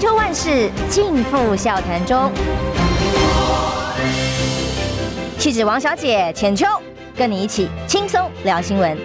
[0.00, 2.32] 千秋万世尽付笑谈中。
[5.36, 6.66] 气质王小姐浅秋，
[7.14, 8.96] 跟你一起轻松聊新闻。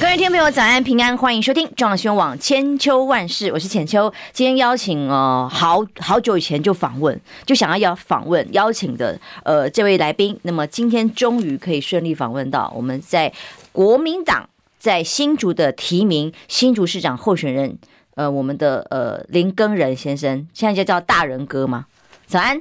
[0.00, 4.10] 各位听众朋友，早安平安，欢迎收听中央新闻网千秋万世，我是浅秋。
[4.32, 13.30] 今天邀请哦，好好久以前就访问，就想要要访问邀请的呃这位来宾，那么今天终于可以顺利访问到我们在
[13.72, 14.48] 国民党
[14.82, 17.78] 在新竹的提名新竹市长候选人，
[18.16, 21.86] 呃，我们的呃林耕仁先生，现在就叫大仁哥吗？
[22.26, 22.60] 早安。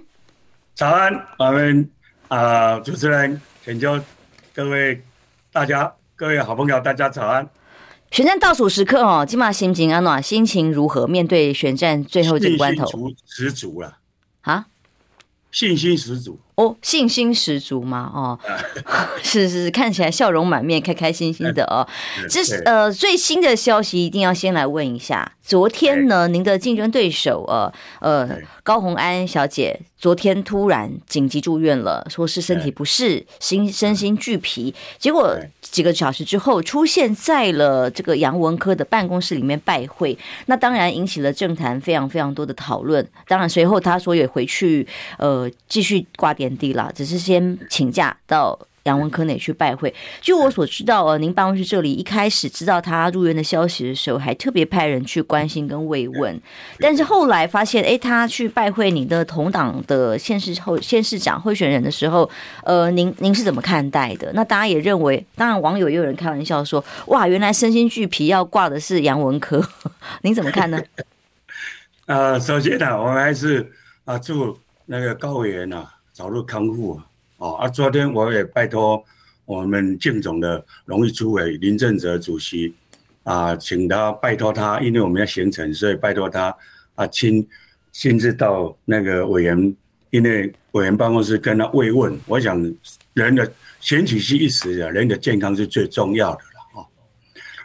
[0.75, 1.89] 早安，我们
[2.27, 3.99] 啊、主持人请教，
[4.53, 5.03] 各位
[5.51, 7.49] 大家，各位好朋友，大家早安。
[8.11, 11.07] 选战倒数时刻哦，今嘛心情安暖，心情如何？
[11.07, 13.97] 面对选战最后这个关头，信心十足了
[14.41, 14.67] 啊，
[15.49, 16.39] 信心十足。
[16.55, 18.11] 哦，信心十足嘛？
[18.13, 18.39] 哦，
[19.23, 21.87] 是是是，看起来笑容满面，开开心心的哦。
[22.29, 25.31] 这是呃最新的消息，一定要先来问一下。
[25.41, 34.73] 昨天呢，您的竞争对手呃呃高红安小姐，昨天突然紧急住院了，说是身体不适，心身心俱疲。
[34.99, 40.17] 结果几个小时之后，出现在了这个杨文科的办公室里面拜会。
[40.45, 43.05] 那当然引起了政坛非常非常多的讨论。
[43.27, 46.50] 当然随后他说也回去呃继续挂点。
[46.57, 49.93] 地了，只是先请假到杨文科那里去拜会。
[50.21, 56.41] 据我所知道，呃，您办公室这里一开始知道他入院的消息的时候，还特别派人去关心跟慰问。
[56.79, 62.27] 但是后来发现，哎，他去拜会你的同党的县市候县市长候选人的时候，
[62.63, 64.31] 呃，您您是怎么看待的？
[64.33, 69.63] 那大家也认为，当然网友也有人开玩笑说，哇，原来身心俱疲要挂的是杨文科，
[70.23, 70.81] 您怎么看呢？
[72.07, 73.71] 呃，首先呢，我们还是
[74.05, 75.87] 啊祝那个高委员啊。
[76.21, 77.07] 早日康复啊！
[77.37, 79.03] 哦啊，昨天我也拜托
[79.43, 82.75] 我们敬总的荣誉主委林正泽主席
[83.23, 86.55] 啊，请他拜托他，因为我们要行程，所以拜托他
[86.93, 87.47] 啊亲
[87.91, 89.75] 亲自到那个委员，
[90.11, 92.15] 因为委员办公室跟他慰问。
[92.27, 92.55] 我想
[93.15, 96.85] 人的选举是一时的，人的健康是最重要的了啊。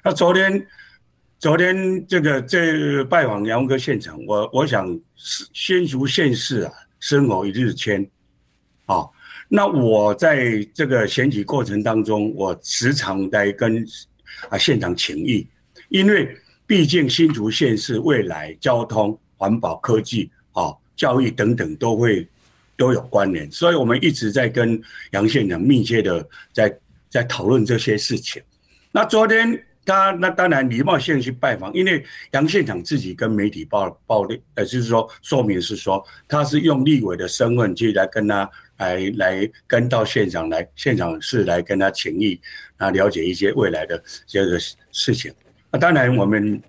[0.03, 0.66] 那昨天
[1.39, 8.09] 昨天这个这拜访杨文科现场，我我想新竹县市啊，生活一日千。
[8.86, 9.10] 啊、哦，
[9.48, 13.84] 那我在这个选举过程当中，我时常在跟
[14.48, 15.44] 啊县长请益，
[15.88, 16.36] 因为
[16.69, 22.26] 毕竟新竹县是未来交通、环保、科技、啊教育等等都会
[22.76, 24.80] 都有关联，所以我们一直在跟
[25.10, 26.78] 杨县长密切的在
[27.10, 28.41] 在讨论这些事情。
[28.92, 38.48] 那昨天他那当然礼貌性去拜访，因为杨县长自己跟媒体报报的，呃，就是说说明是说他是用立委的身份去来跟他。
[38.76, 42.38] 来来跟到现场来，现场是来跟他请益，
[42.76, 44.59] 啊，了解一些未来的这个
[44.92, 45.32] 事情。
[45.70, 46.62] 那当然我们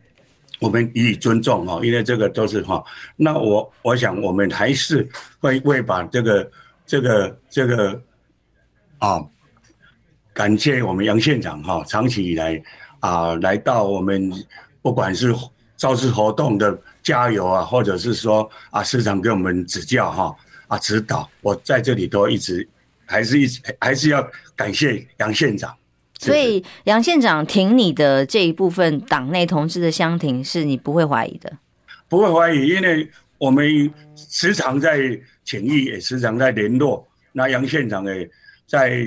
[0.59, 2.83] 我们予以尊重哈，因为这个都是哈。
[3.15, 5.07] 那我我想我们还是
[5.39, 6.51] 会会把这个
[6.85, 8.01] 这个这个
[8.99, 9.21] 啊，
[10.33, 12.61] 感谢我们杨县长哈，长期以来
[13.01, 14.31] 啊来到我们
[14.81, 15.35] 不管是
[15.75, 20.35] 造势活动的加油啊，或者是说啊市长给我们指教哈。
[20.77, 22.67] 指导我在这里都一直，
[23.05, 25.73] 还是一直还是要感谢杨县长。
[26.19, 31.59] 所以杨县长挺你的这一部分党内同志的相挺，是你不会怀疑的？
[32.09, 33.07] 不会怀疑，因为
[33.37, 34.99] 我们时常在
[35.45, 37.07] 请益，也时常在联络。
[37.31, 38.27] 那杨县长也
[38.65, 38.99] 在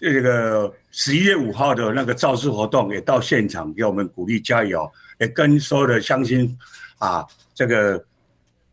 [0.00, 6.56] 这个十一月五号的那个造势活动，也到现场给我们鼓励加油，也跟所有的乡亲
[6.98, 8.02] 啊，这个。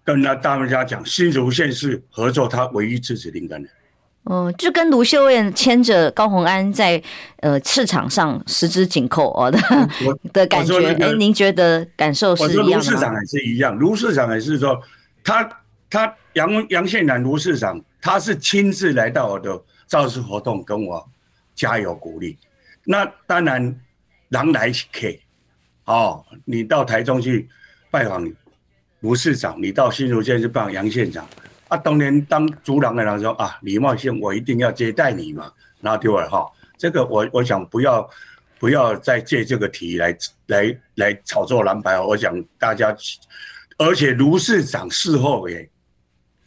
[0.04, 3.70] 跟他大家讲，新竹县是合作，他唯一支持林根的。
[4.24, 7.02] 哦，就跟卢秀燕牵着高鸿安在
[7.42, 9.60] 呃市场上十指紧扣哦的
[10.32, 10.80] 的感觉。
[10.94, 12.78] 哎、您觉得感受是一样的吗？
[12.78, 14.82] 卢市长也是一样，卢市长也是说，
[15.24, 21.06] 他他杨杨县长卢市长，他是亲自来到我的造势活动，跟我
[21.54, 22.38] 加油鼓励。
[22.86, 23.76] 那当然，
[24.30, 25.08] 狼来是客
[25.84, 27.50] 哦，你到台中去
[27.92, 28.26] 拜访。
[29.04, 31.28] 卢市长，你到新竹县去帮杨县长
[31.68, 31.76] 啊？
[31.76, 35.52] 当年当主党的人说啊，礼貌性我一定要接待你嘛。
[35.82, 38.10] 然后对了哈，这个我我想不要
[38.58, 40.18] 不要再借这个题来
[40.48, 42.00] 来来炒作蓝白。
[42.00, 42.96] 我想大家，
[43.78, 45.70] 而且卢市长事后也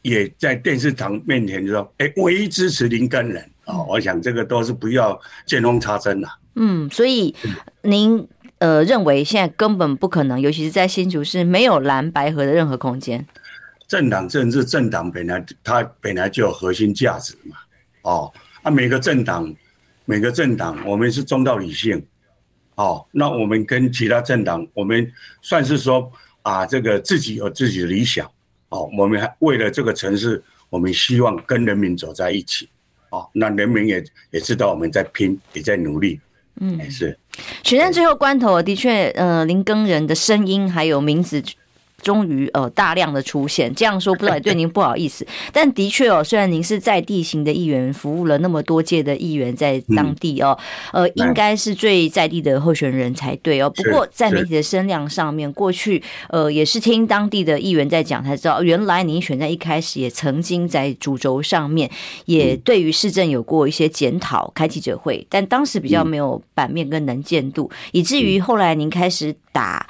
[0.01, 3.83] 也在电视台面前就说，哎，唯一支持林根人啊。
[3.83, 6.29] 我想这个都是不要见缝插针了。
[6.55, 7.37] 嗯，所以
[7.83, 8.27] 您。
[8.59, 13.27] 呃，认为现在根本不可能，尤其是在新竹市没有蓝白合的任何空间。
[13.87, 17.57] 政党政治，政党本来它本来就有核心价值嘛。
[18.03, 18.33] 哦，
[18.63, 19.55] 啊，每个政党，
[20.05, 22.05] 每个政党，我们是中道理性，
[22.77, 25.13] 哦，那我们跟其他政党，我们
[25.43, 26.11] 算是说
[26.43, 28.29] 啊，这个自己有自己的理想，
[28.71, 32.69] 哦，我们还为了这个城市，我们希望跟人民走在一起，
[33.11, 36.21] 哦，那人民也也知道我们在拼，也在努力，
[36.61, 37.19] 嗯，是。
[37.63, 41.43] 选战最后关头，的确，呃，林耕仁的声音还有名字。
[42.07, 50.57] 终于呃大量的出现，这样说不知道也对您不好意思， 但的确哦，虽然您是在地型的议员，服务了那么多届的议员在当地哦，
[50.93, 53.69] 呃，应该是最在地的候选人才对哦。
[53.69, 61.91] 不过在媒体的声量上面，过去呃也是听当地的议员在讲才知道，原来您选在一开始也曾经在主轴上面，
[62.27, 69.85] 也对于市政有过一些检讨，开记者会，但当时比较没有版面跟能见度，以至于后来您开始打。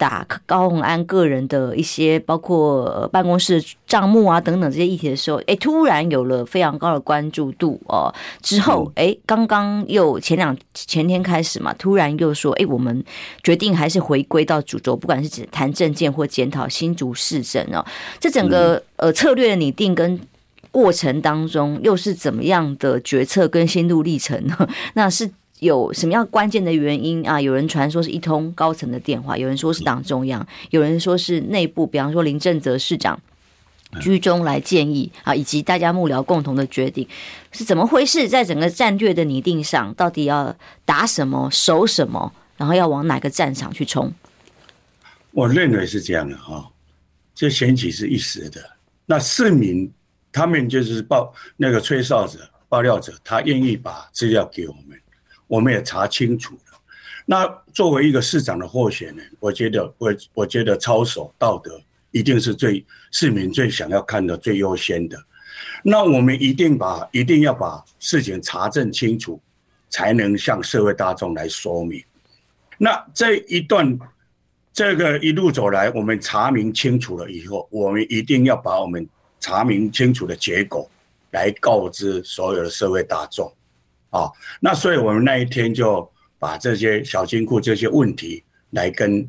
[0.00, 8.10] 打高鸿安个人的一些，包括办公室账目啊等等这些议题的时候，哎，突然有了非常高的关注度哦。
[8.40, 13.04] 之后，哎，刚刚又前两前天开始嘛，突然又说，哎，我们
[13.42, 17.84] 决定还是回归到主轴，不管是指谈政见或检讨新竹市政哦。
[18.18, 20.18] 这整个呃策略的拟定跟
[20.70, 24.66] 过程当中，又是怎么样的决策跟心路历程呢？
[24.94, 25.30] 那是。
[25.60, 27.40] 有什么样关键的原因啊？
[27.40, 33.20] 有人传说是一通高层的电话，有人说是党中央，有人说是内部，比方说林正泽市长
[34.00, 37.06] 居中来建议啊，以及大家幕僚共同的决定
[37.52, 38.28] 是怎么回事？
[38.28, 44.12] 在整个战略的拟定上，到底要打什么、守什么，然后要往哪个战场去冲？
[45.32, 46.70] 我认为是这样的哈，
[47.34, 48.60] 这选举是一时的，
[49.06, 49.92] 那市民
[50.32, 54.99] 他们就是报那个吹哨者、爆料者，他愿意把资料给我们。
[55.50, 56.78] 我们也查清楚了。
[57.26, 61.80] 那作为一个市长的候选人，我觉得我我觉得操守道德
[62.12, 65.18] 一定是最市民最想要看的最优先的。
[65.82, 69.40] 那我们一定把一定要把事情查证清楚，
[69.88, 72.00] 才能向社会大众来说明。
[72.78, 73.98] 那这一段
[74.72, 79.06] 这个一路走来，我们查明清楚了以后，我们一定要把我们
[79.40, 80.88] 查明清楚的结果
[81.32, 83.52] 来告知所有的社会大众。
[84.10, 84.28] 啊、
[84.58, 89.24] 那所以我们那一天就把这些小金库这些问题来跟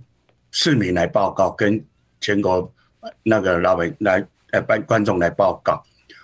[0.49, 1.79] 市民来报告，跟
[2.19, 2.73] 全国
[3.21, 5.83] 那个老百来呃观观众来报告。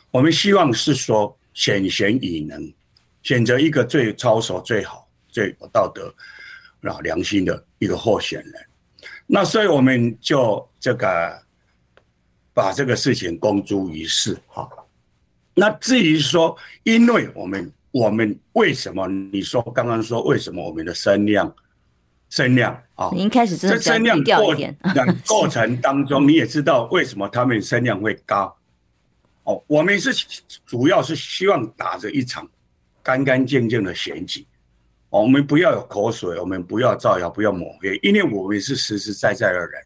[0.09, 2.73] 我们希望是说选贤与能，
[3.21, 6.11] 选择一个最操守最好、最有道德、
[6.81, 8.53] 老良心的一个候选人。
[9.27, 11.43] 那所以我们就这个
[12.55, 14.35] 把这个事情公诸于世。
[14.47, 14.67] 哈，
[15.53, 17.71] 那至于说，因为我们。
[17.91, 19.07] 我们为什么？
[19.07, 21.53] 你说刚刚说为什么我们的声量，
[22.29, 23.09] 声量啊？
[23.13, 24.55] 您开始这声量过
[25.27, 28.55] 过程当中，你也知道为什么他们声量会高？
[29.43, 30.11] 哦，我们是
[30.65, 32.47] 主要是希望打着一场
[33.01, 34.45] 干干净净的选举，
[35.09, 39.81] 我们不要有口水，我们不要造谣，不要抹黑，因为我们是实实在在的人。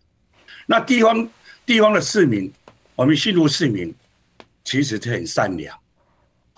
[0.66, 1.30] 那地方
[1.66, 2.52] 地方的市民，
[2.96, 3.94] 我们新竹市民
[4.64, 5.78] 其实是很善良。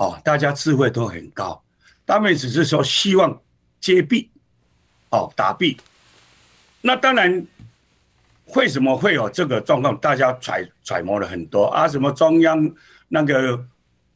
[0.03, 1.63] 哦，大家智慧都很高，
[2.05, 3.41] 他们只是说希望
[3.79, 4.29] 揭弊，
[5.11, 5.77] 哦，打弊。
[6.81, 7.47] 那当然，
[8.53, 9.97] 为什么会有这个状况？
[9.97, 12.69] 大家揣揣摩了很多啊，什么中央
[13.07, 13.65] 那个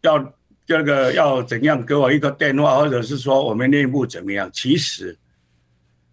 [0.02, 0.34] 要
[0.66, 4.52] 这个要怎样给我一个电话，或者是说我们内部怎么样？
[4.52, 5.18] 其实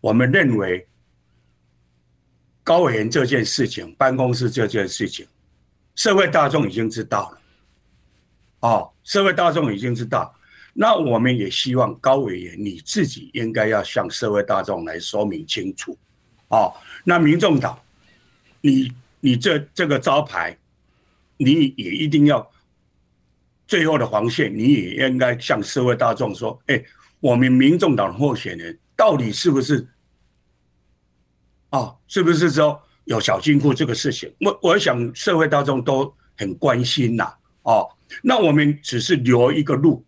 [0.00, 0.86] 我们认为
[2.62, 5.26] 高原这件事情，办公室这件事情，
[5.96, 7.40] 社会大众已经知道了。
[8.64, 10.34] 哦，社会大众已经知道，
[10.72, 15.94] 那我们也希望高委员你自己应该要向社会大众来说明清楚。
[16.48, 16.72] 哦，
[17.04, 17.78] 那民众党，
[18.62, 18.90] 你
[19.20, 20.56] 你这这个招牌，
[21.36, 22.50] 你也一定要
[23.66, 26.82] 最后的防线，你也应该向社会大众说，哎，
[27.20, 29.86] 我们民众党候选人到底是不是？
[31.68, 34.32] 哦，是不是说有小金库这个事情？
[34.40, 37.30] 我我想社会大众都很关心呐。
[37.64, 37.90] 哦。
[38.22, 40.04] 那我们只是留一个路，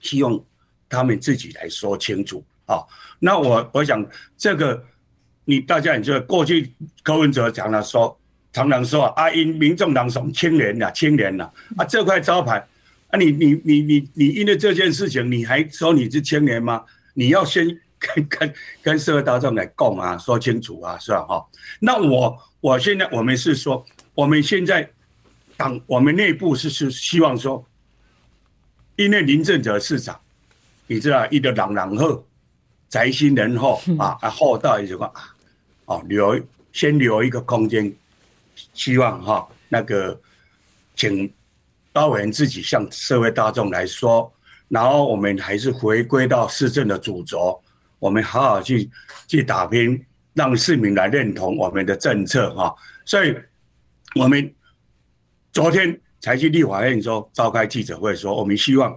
[0.00, 0.40] 希望
[0.88, 2.82] 他们自己来说清楚啊。
[3.18, 4.04] 那我我想
[4.36, 4.84] 这个，
[5.44, 8.18] 你大家也知道，过去柯文哲讲了说，
[8.52, 12.58] 常常说啊，因民众党什青年呐，青年呐，啊这块招牌
[13.08, 16.84] 啊，你你你你你因为这件事情，你还说你是青年吗？
[17.14, 17.66] 你要先
[17.98, 21.22] 跟跟跟社会大众来共啊，说清楚啊，是吧？
[21.24, 21.46] 哈。
[21.80, 24.88] 那我我现在我们是说，我们现在。
[25.56, 27.64] 党我们内部是是希望说，
[28.96, 30.18] 因为林正哲市长，
[30.86, 32.26] 你知道，一个朗朗后，
[32.88, 35.34] 宅心仁厚啊啊厚道一句话啊，
[35.86, 36.40] 哦留
[36.72, 37.92] 先留一个空间，
[38.74, 40.18] 希望哈那个
[40.94, 41.32] 请
[41.92, 44.30] 高委员自己向社会大众来说，
[44.68, 47.58] 然后我们还是回归到市政的主轴，
[47.98, 48.90] 我们好好去
[49.26, 52.74] 去打拼，让市民来认同我们的政策哈。
[53.06, 53.34] 所以，
[54.14, 54.52] 我们
[55.56, 58.94] 昨天才去立法院说召开记者会说，我们希望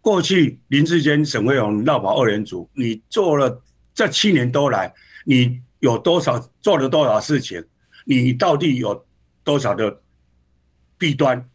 [0.00, 3.62] 过去林志坚、沈飞鸿、绕跑二人组，你做了
[3.94, 4.92] 这七年多来，
[5.24, 7.64] 你有多少做了多少事情？
[8.04, 9.06] 你到底有
[9.44, 9.96] 多少的
[10.98, 11.48] 弊端？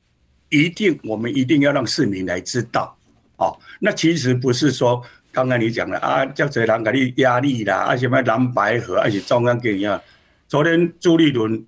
[0.48, 2.98] 一定，我们一定要让市民来知道。
[3.36, 10.02] 哦，那其实不是说刚刚你讲的啊，叫谁人给你压力啦，啊什么蓝白合，而且中央给你啊。
[10.48, 11.68] 昨天朱立伦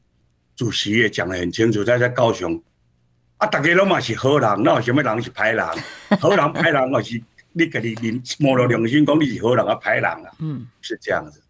[0.55, 2.63] 主席也讲得很清楚，在在高雄
[3.39, 5.65] 啊，大家拢嘛是好人，那有什么人是歹人？
[6.19, 7.21] 好人歹人，我是
[7.53, 11.41] 你给你你摸了良心讲你是好人啊，歹人啊，嗯，是这样子。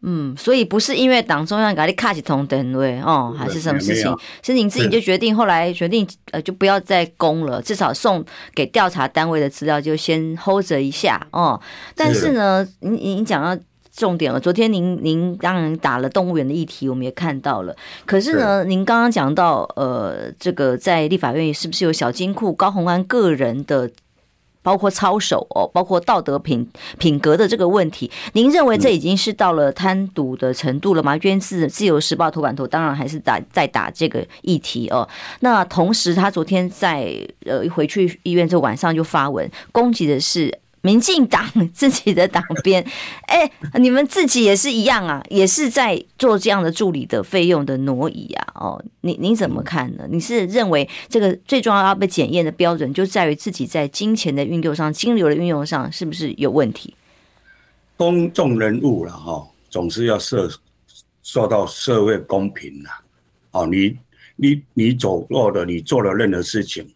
[0.00, 4.18] 嗯，所以不是因为党中央给你卡起同等位哦，还是什么事情？
[4.42, 11.60] 是你自己就决定，后来决定呃，就不要再供了，至少送给调查单位的资料就先 hold 着一下哦。
[11.94, 13.62] 但是呢，你你讲到
[13.98, 17.74] 重点了，昨天您您当然打了动物园的议题，我们也看到了。
[18.06, 23.90] 可是呢，您刚刚讲到呃，这个在立法院是不是有小金库高宏安个人的？
[24.60, 31.16] 包括操守哦，包括道德品品格的这个问题，您认为这已经是到了贪渎的程度了吗？
[31.16, 35.08] 因为自自由时报头版头当然还是打在打这个议题哦。
[35.40, 37.14] 那同时，他昨天在
[37.46, 40.58] 呃回去医院之后晚上就发文攻击的是。
[40.80, 41.44] 民进党
[41.74, 42.84] 自己的党编，
[43.26, 48.46] 哎、欸，你们自己也是一样啊，也是在做这样的助理的费用的挪移啊。
[48.54, 50.04] 哦，你你怎么看呢？
[50.10, 56.94] 你是认为这个最重要要被检验的标准，就在于自己在金钱的运用上、金流的运用上是不是有问题？
[57.96, 60.48] 公众人物了哈，总是要受
[61.22, 62.90] 受到社会公平的。
[63.50, 63.96] 哦，你
[64.36, 66.88] 你你走过的，你做了任何事情，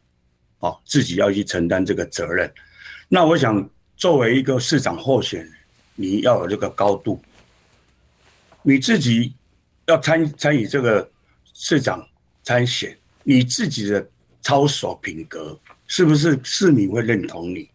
[0.61, 2.49] 哦，自己要去承担这个责任。
[3.15, 5.53] 那我想，作为一个市长候选人，
[5.97, 7.21] 你要有这个高度，
[8.63, 9.35] 你自己
[9.85, 11.07] 要参参与这个
[11.53, 12.03] 市长
[12.43, 14.09] 参选，你自己的
[14.41, 17.69] 操守品格是不是市民会认同你？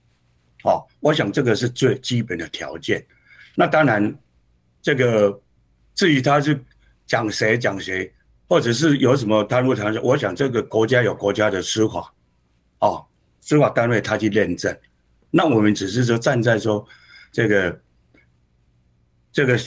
[0.64, 3.06] 哦，我想这个是最基本的条件。
[3.54, 4.18] 那当然，
[4.82, 5.40] 这个
[5.94, 6.60] 至于他是
[7.06, 8.12] 讲谁讲谁，
[8.50, 12.12] 或者是有什么贪污贪污，我想这个国家有国家的司法，
[12.80, 13.06] 哦，
[13.40, 14.76] 司法单位他去认证。
[15.38, 16.84] 那我们只是说站在说
[17.32, 17.80] 这个
[19.32, 19.60] 这个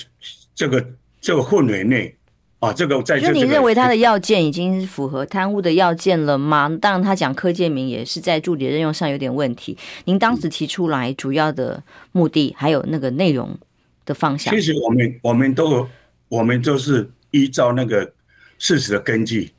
[0.52, 0.84] 这个
[1.20, 2.12] 这个范围内
[2.58, 3.20] 啊，这个在。
[3.20, 6.68] 就你认为他的要件已经符合贪污的要件了吗？
[6.82, 9.78] 当然，他讲柯建铭也是在助理任用上有点问题。
[10.06, 13.56] 您当时提出来主要的目的还有那个内容
[14.04, 14.52] 的方向。
[14.52, 15.86] 其实我们我们都
[16.26, 18.12] 我们都是依照那个
[18.58, 19.52] 事实的根据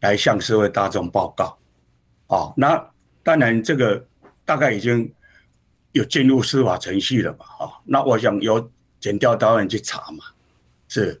[0.00, 1.56] 来向社会大众报告。
[2.26, 2.84] 哦，那
[3.22, 4.04] 当然这个
[4.44, 5.08] 大概已经。
[5.92, 7.44] 有进入司法程序了嘛？
[7.44, 10.24] 哈，那我想由检调导演去查嘛，
[10.88, 11.20] 是，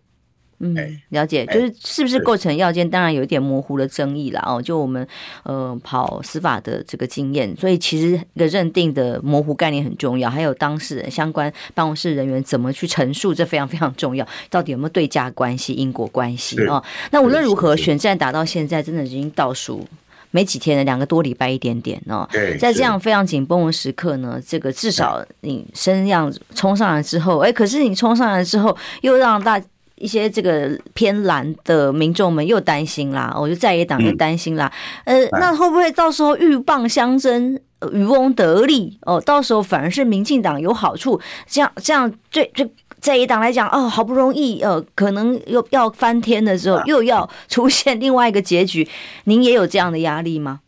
[0.60, 0.76] 嗯，
[1.10, 4.60] 了解，就是是不是构成要件，当然有一点模糊的争议了哦。
[4.60, 5.06] 就我们
[5.44, 14.26] 呃跑司法的这个经验，所以其实一个认定的模糊概念很重要，还有当事人相关办公室人员怎么去陈述，这非常非常重要。
[14.50, 16.82] 到底有没有对价关系、因果关系哦？
[17.12, 19.86] 那无论如何，选战打到现在，真的已经倒数。
[20.30, 22.28] 没几天的，两个多礼拜一点点哦。
[22.58, 29.60] 在这样非常紧绷的时刻呢，这个至少你声量冲上来之后，哎，可是你冲上来之后，又让大
[30.00, 33.34] 一些这个偏蓝的民众们又担心啦。
[33.38, 34.72] 我就在野党又担心啦。
[35.04, 37.58] 呃，那会不会到时候鹬蚌相争，
[37.92, 39.20] 渔翁得利哦？
[39.20, 42.70] 到时候反而是民进党有好处，这样这样最最。
[43.00, 48.88] 在野党来讲，哦，好不容易，呃，可能又要翻天的时候，又要出现另外一个结局，
[49.22, 50.62] 您也有这样的压力吗？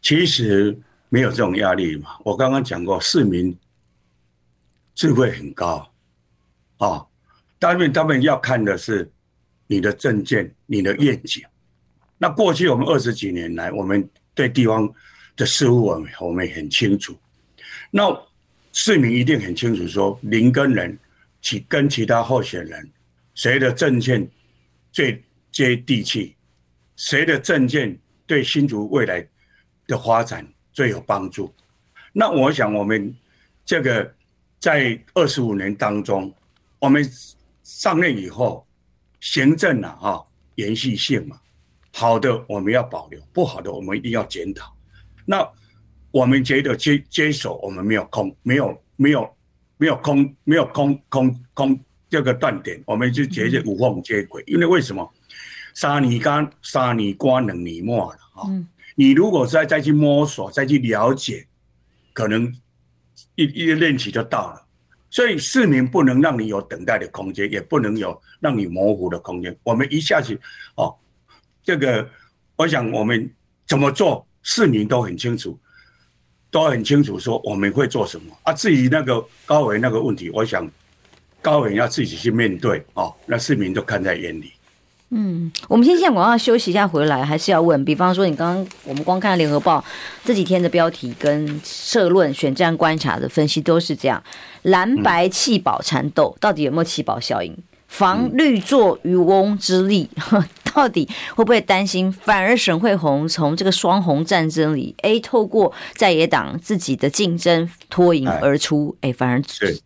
[0.00, 2.10] 其实没有这种压力嘛。
[2.22, 3.58] 我刚刚讲过，市民
[4.94, 5.88] 智慧很高，
[6.78, 7.04] 啊，
[7.64, 9.10] 当然他们要看的是
[9.66, 11.42] 你的政见、你的愿景。
[12.18, 14.86] 那过去我们二十几年来，我们对地方
[15.34, 17.16] 的事务，我们我们很清楚。
[17.90, 18.02] 那
[18.74, 20.98] 市民一定很清楚，说林跟人。
[21.40, 22.90] 其跟其他候选人，
[23.34, 24.28] 谁的政见
[24.92, 26.36] 最接地气？
[26.96, 29.26] 谁的政见对新竹未来
[29.86, 31.50] 的发展最有帮助？
[32.12, 33.14] 那我想，我们
[33.64, 34.14] 这个
[34.60, 36.30] 在二十五年当中，
[36.78, 37.02] 我们
[37.64, 38.64] 上任以后，
[39.18, 41.40] 行政啊，哈，延续性嘛，
[41.92, 44.72] 好的我们要保留，不好的我们一定要检讨。
[45.24, 45.44] 那
[46.12, 49.28] 我们觉得接接手，我们没有空，没有没有。
[49.76, 51.78] 没有空，没有空空空
[52.08, 54.42] 这个断点，我们就觉得无缝接轨。
[54.46, 55.12] 因为为什么？
[55.74, 58.46] 沙泥干，三年关，两年末了啊！
[58.94, 61.48] 你如果再再去摸索，再去了解，
[62.12, 62.46] 可能
[63.34, 64.63] 一一个任期就到了。
[65.14, 69.56] 所以市民不能让你有等待的空间，也不能有让你模糊的空间。
[69.62, 70.36] 我们一下子
[70.74, 70.92] 哦，
[71.62, 72.04] 这个
[72.56, 73.32] 我想我们
[73.64, 75.56] 怎么做，市民都很清楚，
[76.50, 78.52] 都很清楚说我们会做什么啊。
[78.52, 80.68] 至于那个高伟那个问题，我想
[81.40, 84.53] 高伟要自己去面对哦，那市民都看在眼里。
[85.16, 87.84] 嗯，我们先下广告休息一下，回来还是要问。
[87.84, 89.84] 比方说，你刚刚我们光看联合报
[90.24, 94.20] 这几天的标题跟社论、选战观察的分析都是这样：
[94.62, 97.56] 蓝白弃保缠斗，到底有没有弃保效应？
[97.86, 100.10] 防绿作渔翁之利。
[100.74, 102.12] 到底会不会担心？
[102.12, 109.40] 反而沈慧红从这个双红战争里，哎，透过在野党自己的竞争脱颖而出，哎，反而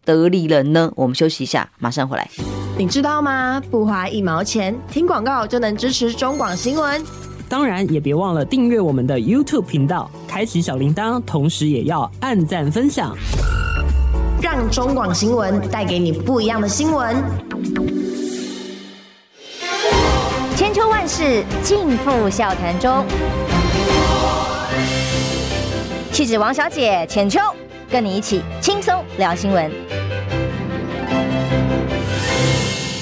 [0.04, 0.90] 得利了呢？
[0.96, 2.28] 我们休息一下，马上回来。
[2.78, 3.62] 你知道吗？
[3.70, 7.02] 不花一毛钱，听广告就能支持中广新闻。
[7.48, 13.16] 当然，也别忘了订阅我们的 YouTube 频道，开启小铃铛，同时也要按赞分享，
[14.42, 17.16] 让中广新闻带给你不一样的新闻。
[20.58, 23.06] 千秋万世尽付笑谈中。
[26.10, 27.38] 气质王小姐浅秋，
[27.88, 29.70] 跟你一起轻松聊新闻。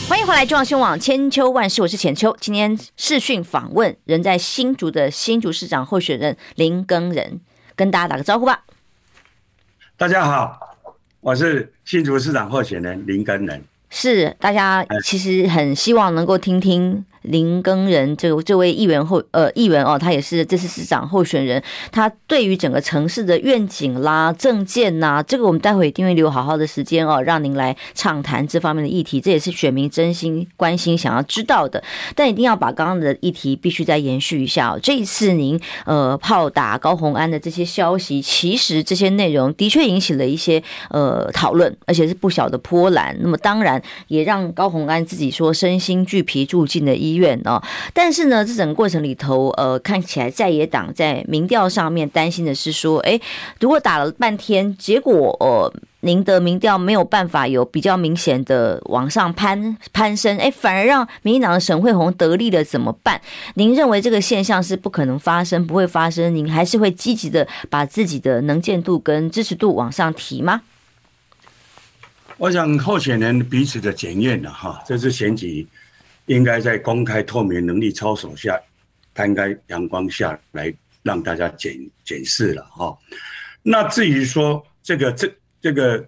[0.07, 2.37] 欢迎回来，中央新闻网千秋万世，我是浅秋。
[2.39, 7.41] 今天视讯访问人在新竹的新竹市长候选人林耕仁，
[7.75, 8.65] 跟大家打个招呼吧。
[9.97, 10.77] 大家好，
[11.23, 13.65] 我是新竹市长候选人林耕仁。
[13.89, 17.07] 是，大家其实很希望能够听听。
[17.27, 21.63] 林耕仁这这位议员候呃议员哦，他也是这次市长候选人。
[21.93, 29.21] 他对于整个城市的愿景啦、政见呐，这个我们待会一定会留好好的时间哦，让您来畅谈这方面的议题。
[29.21, 31.83] 这也是选民真心关心、想要知道的。
[32.15, 34.81] 但一定要把刚刚的议题必须再延续一下哦。
[34.83, 43.17] 这一次您呃炮打高虹安的这些消息，其实这些内容的确引起了一些呃讨论，而且是不小的波澜。
[43.21, 47.61] 那么当然也让高虹安自己说身心俱疲住进了医院哦，
[47.93, 53.21] 但是呢，这整个过程里头，呃，看起来在野党在民调上面担心的是说，哎，
[53.59, 63.21] 如果打了半天，结果呃，您的民调没有办法有比较明显的往上攀攀升，哎，反而让民进党的沈慧虹得利了，怎么办？
[63.55, 66.35] 您认为这个现象是不可能发生，不会发生？
[66.35, 70.63] 您还是会积极的把自己的能见度跟支持度往上提吗？
[72.39, 75.67] 我想候选人彼此的检验了哈，这是选举。
[76.27, 78.61] 应该在公开透明、能力操守下，
[79.15, 82.97] 摊开阳光下来让大家检检视了哈。
[83.63, 86.07] 那至于说这个这这个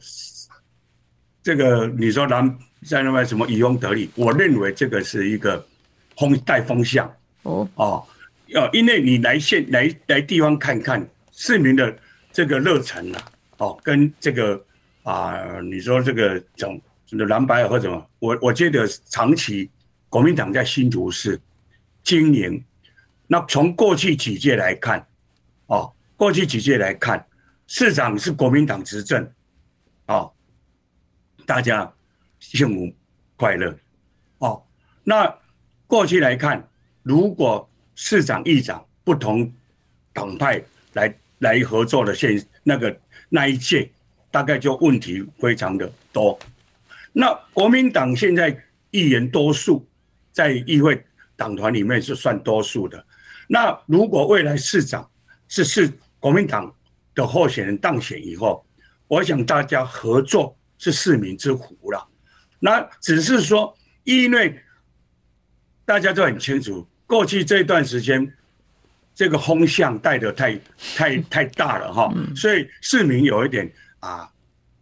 [1.43, 4.11] 这个，你说南在那边什么渔翁得利？
[4.17, 5.65] 我认为这个是一个
[6.17, 7.09] 风带风向
[7.45, 8.07] 哦哦，
[8.47, 11.97] 要因为你来县来来地方看看市民的
[12.33, 13.19] 这个热忱呐，
[13.59, 14.61] 哦，跟这个
[15.05, 19.71] 啊，你说这个种蓝白或者什么，我我觉得长期。
[20.11, 21.39] 国民党在新竹市
[22.03, 22.65] 经营，
[23.27, 25.07] 那从过去几届来看，
[25.67, 27.27] 哦，过去几届来看，
[27.67, 29.31] 市长是国民党执政，
[30.07, 30.33] 哦，
[31.45, 31.93] 大家
[32.41, 32.91] 幸福
[33.37, 33.79] 快乐，
[34.39, 34.65] 哦，
[35.05, 35.39] 那
[35.87, 36.67] 过去来看，
[37.03, 39.53] 如果市长、议长不同
[40.15, 40.63] 党派
[40.95, 43.91] 来来合作的现那个那一届，
[44.31, 46.39] 大概就问题非常的多。
[47.13, 48.59] 那国民党现在
[48.91, 49.87] 议员多数。
[50.39, 53.05] 在议会党团里面是算多数的。
[53.49, 55.11] 那如果未来市长
[55.49, 56.73] 是是国民党
[57.13, 58.65] 的候选人当选以后，
[59.09, 62.09] 我想大家合作是市民之福了。
[62.61, 64.57] 那只是说，因为
[65.85, 68.33] 大家都很清楚，过去这段时间
[69.17, 70.61] 这个风向带的太
[70.95, 74.31] 太太大了哈，所以市民有一点啊，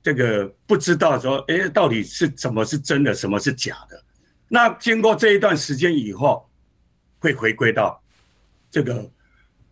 [0.03, 4.03] 这个不知道说，哎，到底是什么是真的，什么是假的。
[4.49, 6.49] 那经过这一段时间以后，
[7.19, 8.01] 会回归到
[8.71, 9.11] 这个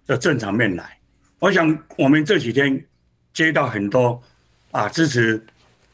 [0.05, 0.99] 的正常面来。
[1.39, 2.85] 我想我们这几天
[3.33, 4.21] 接到很多
[4.73, 5.41] 啊支持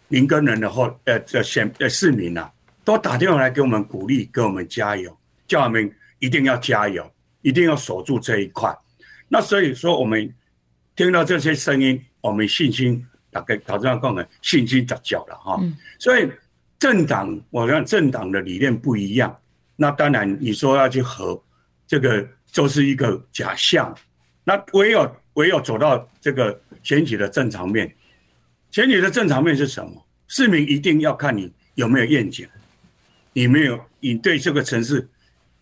[0.09, 5.15] 林根人的后呃的选呃市民呐、啊，都打电话来给我们鼓励，给我们加油，
[5.47, 7.11] 叫我们一定要加油，
[7.43, 8.75] 一定要守住这一块。
[9.29, 10.35] 那所以说，我们
[10.97, 15.61] 听到这些声音，我们信心大概导致让我们信心杂交了哈。
[15.99, 16.31] 所以。
[16.81, 19.39] 政党，我看政党的理念不一样，
[19.77, 21.41] 那当然你说要去和，
[21.87, 23.95] 这个就是一个假象。
[24.45, 27.95] 那唯有唯有走到这个选举的正常面，
[28.71, 30.07] 选举的正常面是什么？
[30.27, 32.49] 市民一定要看你有没有愿景，
[33.35, 35.07] 你没有，你对这个城市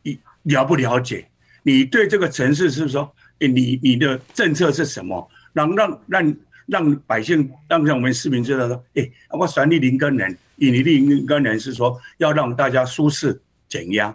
[0.02, 1.28] 你了不了解？
[1.64, 5.28] 你对这个城市是不是说，你你的政策是什么？
[5.52, 14.14] 让让让让百姓让让我们市民知道说，哎、我选你林耕仁，以你林耕仁是说要让大家舒适减压，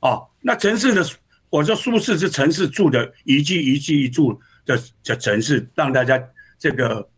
[0.00, 1.04] 哦，那城市的
[1.50, 6.22] 我说舒适是城市住的一居一居一住的的城市，让大家
[6.58, 7.08] 这个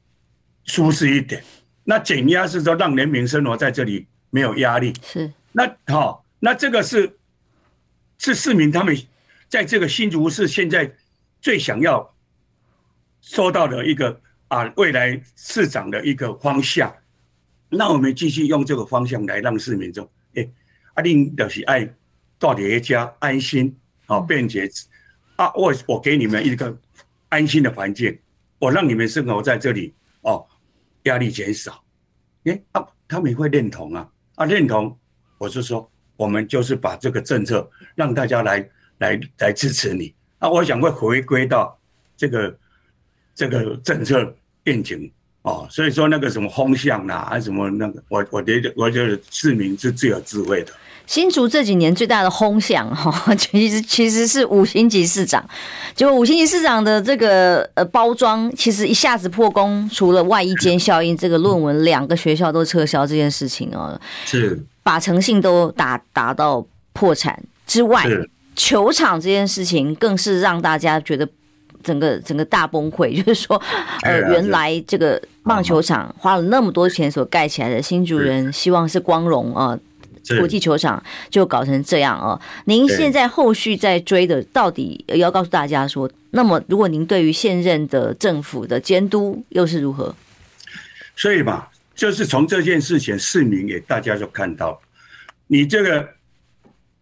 [0.64, 1.42] 舒适一点。
[1.84, 4.92] 那减压是说让人民生活在这里没有压力。
[5.04, 5.32] 是。
[5.52, 7.18] 那好、哦，那这个是
[8.18, 8.96] 是市民他们
[9.48, 10.92] 在这个新竹市现在
[11.40, 12.10] 最想要。
[13.24, 16.92] 收到的一个啊，未来市长的一个方向，
[17.72, 20.48] 那我们继续用这个方向来让市民说，哎，
[20.94, 21.88] 啊，恁就是爱
[22.38, 23.74] 到底一家安心
[24.06, 24.68] 好便捷
[25.36, 26.78] 啊，我我给你们一个
[27.30, 28.18] 安心的环境，
[28.58, 30.46] 我让你们生活在这里哦，
[31.04, 31.82] 压力减少，
[32.44, 34.08] 哎啊，他们也会认同啊。
[34.34, 34.96] 啊认同，
[35.38, 40.14] 我是说，我们就是把这个政策让大家来来来支持你。
[40.38, 41.78] 啊，我想会回归到
[42.16, 42.58] 这个。
[43.34, 45.10] 这个政策愿景
[45.42, 50.72] 哦，所以说那个什么风向啊，还是什么那个，我我觉得我觉得市民是最有智慧的。
[51.04, 55.44] 新竹这几年最大的风向 哈，其实其实是五星级市长，
[55.96, 68.06] 结果五星级市长的这个呃包装，其实一下子破功，除了外衣间效应，这个论文两个学校都撤销这件事情哦，是把诚信都打打到破产之外，
[68.54, 71.28] 球场这件事情更是让大家觉得。
[71.82, 73.60] 整个整个大崩溃， 就是说，
[74.02, 79.78] 呃，原来这个棒球场花了那么多钱所盖起来的，新主人希望是光荣啊，
[80.38, 82.40] 国际球场就搞成这样啊。
[82.66, 90.14] 您现在后续在追的，到底要告诉大家说，那么如果您对于现任的政府的监督又是如何？
[91.16, 94.80] 所以嘛，就是从这件事情，市民也大家就看到，
[95.48, 96.08] 你这个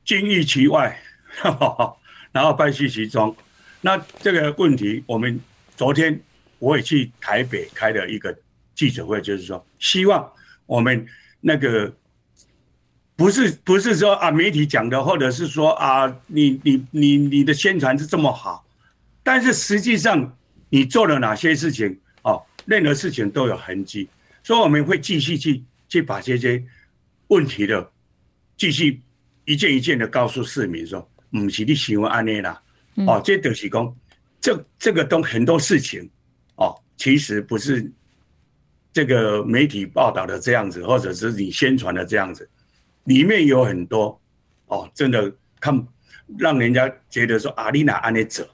[0.05, 1.01] 金玉其外，
[2.33, 3.37] 然后败絮其中。
[3.81, 5.41] 那这个问题，我们
[5.77, 6.21] 昨天
[6.59, 8.37] 我也去台北开了一个
[8.75, 10.31] 记者会，就是说，希望
[10.67, 11.07] 我们
[11.41, 11.91] 那个
[13.17, 18.65] 不是不是说啊媒体讲的，或者是说啊你你你你的宣传是这么好，
[19.23, 20.37] 但是实际上
[20.69, 24.09] 你做了哪些事情哦，任何事情都有痕迹，
[24.43, 26.63] 所以我们会继续去去把这些
[27.29, 27.91] 问题的
[28.59, 29.01] 继续
[29.47, 32.61] 一件一件的告诉市民说，唔是你想安尼啦。
[33.07, 33.97] 哦，这就是讲，
[34.41, 36.11] 这这个都很多事情，
[36.57, 37.91] 哦，其实不是
[38.93, 42.47] 这个媒体报道的这样子，或者是你宣传的这样子，
[43.05, 44.21] 里面有很多，
[44.67, 45.87] 哦，真的看
[46.37, 48.45] 让人家觉得说阿丽娜安尼走，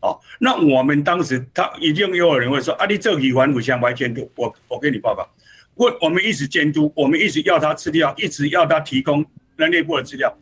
[0.00, 5.28] 哦，那我们当时他已经有人会说，阿丽这个完全相关监督，我我给你报告，
[5.74, 9.26] 我我们一直监督，我们一直要他资料，一直要他提供
[9.56, 10.34] 人力部的资料，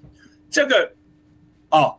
[0.51, 0.93] 这个，
[1.71, 1.99] 哦。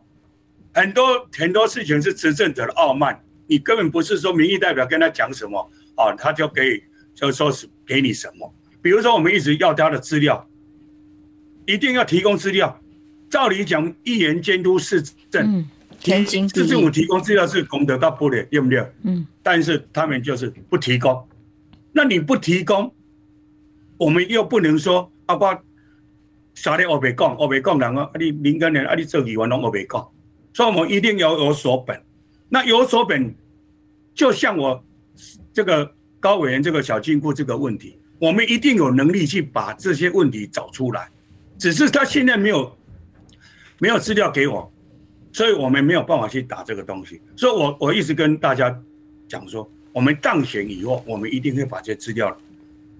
[0.72, 6.82] 很多很多事情是执政者的傲慢，你根本不是说民意代表跟他讲什么，啊，他就可以
[7.14, 8.54] 就说是给你什么。
[8.82, 10.48] 比如说，我们一直要他的资料，
[11.66, 12.80] 一定要提供资料。
[13.28, 15.64] 照理讲，议员监督市政，
[16.00, 18.84] 天经地义，市政府提供资料是功德到不了，对不对？
[19.02, 19.26] 嗯。
[19.42, 21.28] 但是他们就是不提供，
[21.92, 22.92] 那你不提供，
[23.98, 25.62] 我们又不能说啊，我
[26.54, 30.08] 啥的我没讲，我没讲人啊，你民间人啊，你做议员拢我没讲。
[30.52, 32.00] 所以，我们一定要有所本。
[32.48, 33.34] 那有所本，
[34.14, 34.82] 就像我
[35.52, 41.08] 这个高委员这个小金库这个问题，我们一定有能力去把这些问题找出来。
[41.56, 42.76] 只是他现在没有
[43.78, 44.72] 没有资料给我，
[45.32, 47.20] 所以我们没有办法去打这个东西。
[47.36, 48.76] 所以我我一直跟大家
[49.28, 52.36] 讲说，我们当选以后，我们一定会把这资料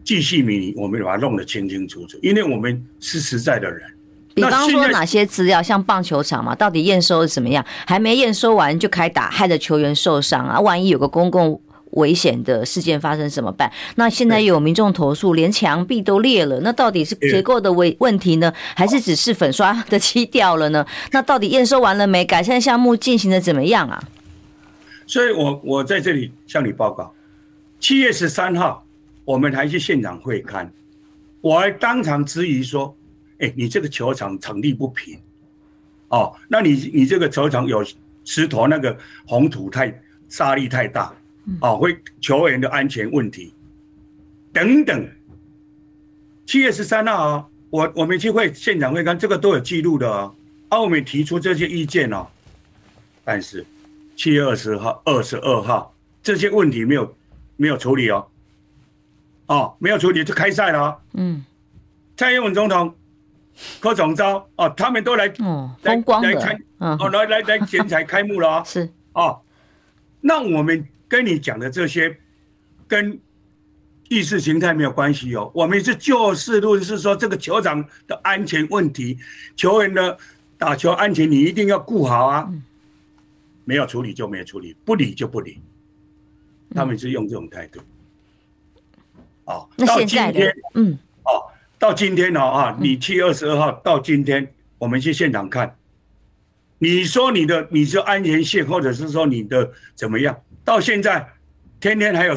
[0.04, 3.90] 继续迷你，我们把它弄得清清楚楚，因为我们是实在的人。
[4.32, 7.64] 比方说哪些资料，像棒球场嘛，到底验收是怎么样？
[7.84, 10.60] 还没验收完就开打，害得球员受伤啊！
[10.60, 13.70] 万一有个公共危险的事件发生怎么办？
[13.96, 20.86] 那现在有民众投诉，连墙壁都裂了，那到底是结构的问问题呢，还是只是粉刷的漆掉了呢？
[21.10, 22.24] 那到底验收完了没？
[22.24, 24.00] 改善项目进行的怎么样啊？
[25.06, 27.12] 所以我我在这里向你报告，
[27.80, 28.84] 七月十三号
[29.24, 30.68] 我们还去现场会勘，
[31.40, 32.94] 我还当场质疑说。
[33.40, 35.18] 哎、欸，你这个球场场地不平，
[36.08, 37.82] 哦，那你你这个球场有
[38.22, 38.94] 石头，那个
[39.26, 39.98] 红土太
[40.28, 41.10] 沙粒太大，
[41.62, 43.54] 哦，会球员的安全问题
[44.52, 45.08] 等等。
[46.44, 50.34] 七月十三号啊，我我们去会现场会看，这个都有记录的啊。
[50.68, 52.26] 啊，我们提出这些意见哦，
[53.24, 53.64] 但是
[54.16, 57.16] 七月二十号、二十二号这些问题没有
[57.56, 58.28] 没有处理哦，
[59.46, 61.00] 哦，没有处理就开赛了。
[61.14, 61.42] 嗯，
[62.18, 62.94] 蔡英文总统。
[63.78, 65.34] 柯总召哦，他们都来，来
[66.78, 69.40] 哦，来来来，剪彩开幕了， 是哦。
[70.20, 72.18] 那我们跟你讲的这些，
[72.86, 73.18] 跟
[74.08, 79.18] 意识形态没有关系哦，我们是就事论事，说这个球场的安全问题，
[79.56, 80.18] 球员的
[80.58, 82.50] 打球安全你一定要顾好啊。
[83.64, 85.60] 没有处理就没有处理，不理就不理，
[86.74, 87.80] 他们是用这种态度。
[89.44, 91.46] 哦，到今天，嗯，哦，
[91.80, 95.74] 到今天了啊，你七月二十二号到今天，我们去现场看，
[96.78, 101.26] 你说你的你说安全性，或者是说你的怎么样，到现在
[101.80, 102.36] 天天还有。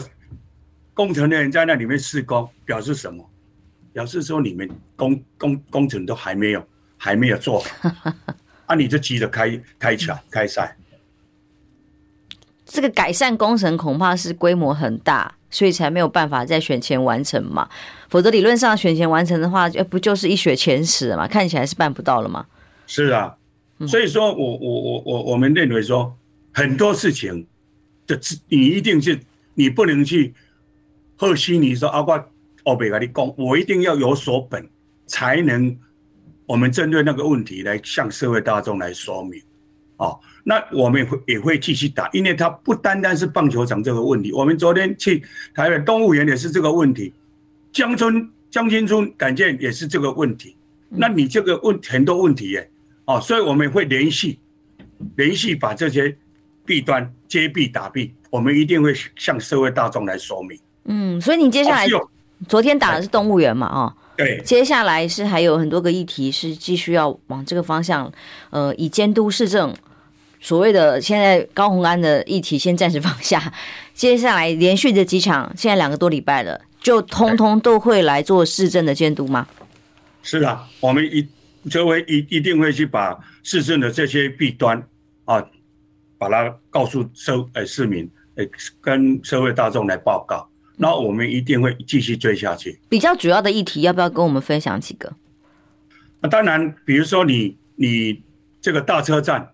[0.95, 3.27] 工程的人在那里面施工，表示什么？
[3.91, 6.63] 表示说你们工工工程都还没有
[6.97, 8.13] 还没有做好，
[8.67, 10.77] 啊，你就急着开开抢开赛。
[12.63, 17.70] 这个改善工程恐怕是规模很大，所以才没有办法在选前完成嘛。
[18.10, 21.26] 否则理论上选前完成的话，不就是一雪前耻嘛？
[21.26, 22.46] 看起来是办不到了嘛？
[22.86, 23.38] 是啊，
[23.88, 26.13] 所以说我我我我我们认为说
[26.54, 27.48] 很多事情
[28.06, 29.18] 的，你一定是
[29.54, 30.34] 你不能去。
[31.16, 32.22] 贺西你说阿怪，
[32.66, 34.68] 我别跟你讲，我一定要有所本，
[35.06, 35.78] 才能
[36.46, 39.42] 我们针对那个问题来向社会大众来说明。
[40.04, 44.34] 哦，那我们也会也会继续打，因为它不单单是棒球场这个问题。
[44.34, 45.24] 我们昨天去
[45.56, 47.13] 台北动物园也是这个问题，
[47.72, 50.58] 江村江青村改建也是这个问题。
[50.89, 52.70] 那你这个问很多问题耶，
[53.06, 54.38] 哦，所以我们会连续
[55.16, 56.13] 连续把这些
[56.66, 60.60] 弊端揭弊打弊，我们一定会向社会大众来说明。
[60.84, 61.88] 嗯，所以你接下来
[62.50, 63.68] 昨天打的是动物园嘛？
[63.68, 68.12] 哦，对，接下来是还有很多个议题是继续要往这个方向，
[68.50, 69.74] 呃，以监督市政。
[70.43, 73.53] 所谓的现在高虹安的议题先暂时放下，
[73.95, 79.47] 接下来连续的几场，现在两个多礼拜了，就通通都会来做市政的监督吗？
[80.21, 81.25] 是啊，我们一
[81.69, 84.86] 就会一一定会去把市政的这些弊端
[85.23, 85.41] 啊，
[86.17, 88.45] 把它告诉社呃市民，呃
[88.82, 90.45] 跟社会大众来报告。
[90.75, 92.77] 那我们一定会继续追下去。
[92.89, 95.13] 比较主要的议题，要不要跟我们分享几个？
[96.19, 98.21] 那当然，比如说你你
[98.60, 99.47] 这个大车站，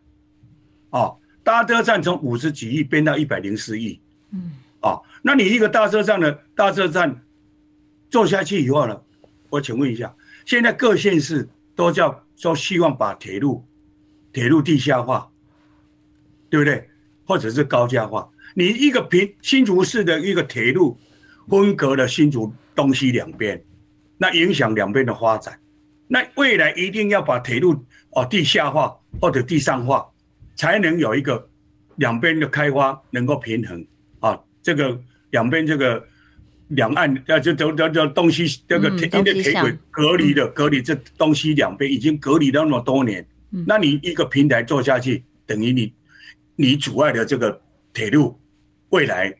[0.90, 1.12] 啊，
[1.44, 4.00] 大车站从五十几亿变到一百零四亿，
[4.32, 7.22] 嗯，啊，那你一个大车站的大车站
[8.10, 9.02] 做下去以后呢，
[9.50, 10.14] 我请问一下，
[10.46, 13.66] 现在各县市都叫说希望把铁路
[14.32, 15.30] 铁路地下化，
[16.50, 16.90] 对不对？
[17.26, 18.30] 或者是高架化？
[18.54, 20.98] 你一个平新竹市的一个铁路。
[21.50, 23.60] 分隔了新竹东西两边，
[24.20, 25.60] 那影响两边的发展。
[26.08, 27.74] 那未来一定要把铁路
[28.12, 30.08] 哦地下化或者地上化，
[30.60, 31.48] 才能有一个
[31.96, 33.88] 两边的开发能够平衡
[34.20, 34.38] 啊。
[34.62, 36.06] 这个两边这个
[36.68, 43.26] 两岸啊就就就东西这个铁因为铁轨隔离的隔离这东西两边已经隔离了那么多年，
[43.66, 45.94] 那你一个平台做下去，等于你
[46.58, 47.62] 你阻碍了这个
[47.94, 48.38] 铁路
[48.90, 49.34] 未来。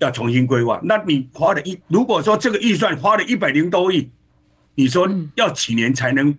[0.00, 4.08] 要重新规划，那你花了一，如果说这个预算花了一百零多亿，
[4.76, 6.32] 你说要几年才能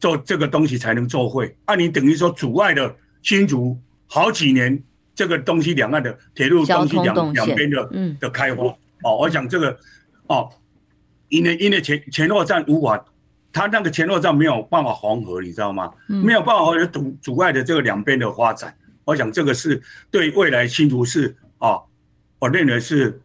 [0.00, 1.54] 做这个东西才能做会？
[1.66, 4.82] 那、啊、你等于说阻碍了新竹好几年
[5.14, 8.64] 这个东西两岸的铁路东西两两边的的开发。
[9.02, 9.78] 哦，我想这个
[10.26, 10.50] 哦，
[11.28, 13.04] 因为因为前前洛站无法，
[13.52, 15.92] 他那个前洛站没有办法缝合，你知道吗？
[16.08, 18.74] 没有办法阻阻碍的这个两边的发展。
[19.04, 21.70] 我想这个是对未来新竹市啊。
[21.70, 21.84] 哦
[22.40, 23.20] 我认为是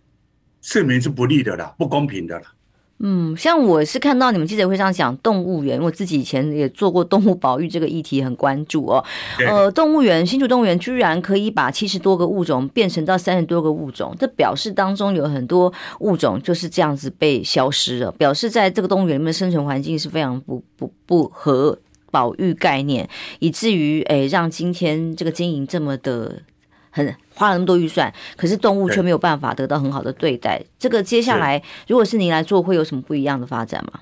[0.62, 2.54] 市民是不利的啦，不公平的啦。
[3.00, 9.04] 嗯，像我是看到你们记者会上讲动物园，我自己以前也做过动物保育这个议题，很关注哦。
[9.46, 21.78] 呃，动物园新竹动物园居然可以把七十多个物种变成到三十多个物种，这表示当中有很多物种就是这样子被消失了，表示在这个动物园里面的生存环境是非常不不不合
[22.12, 23.08] 保育概念，
[23.40, 26.42] 以至于诶让今天这个经营这么的。
[26.96, 30.64] 很花了那么多预算，可是动物却没有办法得到很好的对待。
[30.80, 34.00] 这个接下来，如果是您来做，会有什么不一样的发展吗？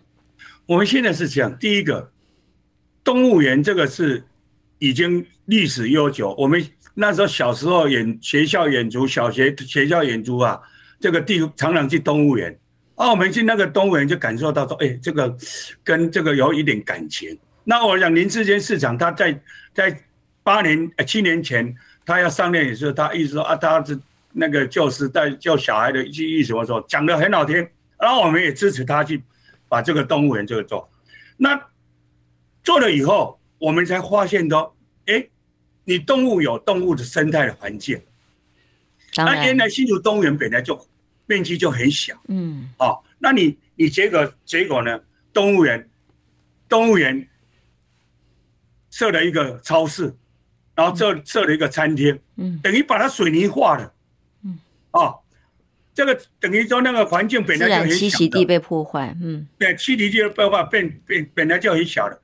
[0.67, 2.11] 我们现在是这样，第一个，
[3.03, 4.23] 动物园这个是
[4.77, 6.35] 已经历史悠久。
[6.37, 10.61] 我们那时候小时候演学校演出，小学学校演出啊，
[10.99, 12.55] 这个地常常去动物园，
[12.93, 15.35] 啊，我们去那个动物园就感受到说，哎，这个
[15.83, 17.35] 跟这个有一点感情。
[17.63, 19.41] 那我想林志坚市长他在
[19.73, 19.99] 在
[20.43, 21.75] 八年呃七年前。
[22.05, 23.97] 他要上任也是，他意思说啊，他是
[24.31, 27.55] 那个教师带教小孩的意思，我说讲的很好听，
[27.97, 29.23] 然后我们也支持他去
[29.69, 30.89] 把这个动物园这个做。
[31.37, 31.59] 那
[32.63, 35.27] 做了以后，我们才发现说，哎，
[35.85, 38.01] 你动物有动物的生态的环境，
[39.15, 40.87] 那原来新竹动物园本来就
[41.25, 44.99] 面积就很小，嗯，哦，那你你结果结果呢？
[45.31, 45.89] 动物园
[46.69, 47.27] 动物园
[48.91, 50.13] 设了一个超市。
[50.75, 53.93] 然后设设了一个餐厅，嗯，等于把它水泥化了，
[54.43, 54.57] 嗯，
[54.91, 55.15] 啊，
[55.93, 62.21] 这个等于说那个环境本来就很小，栖息地被破坏，嗯，对，栖息地被破坏变变本来就很小的，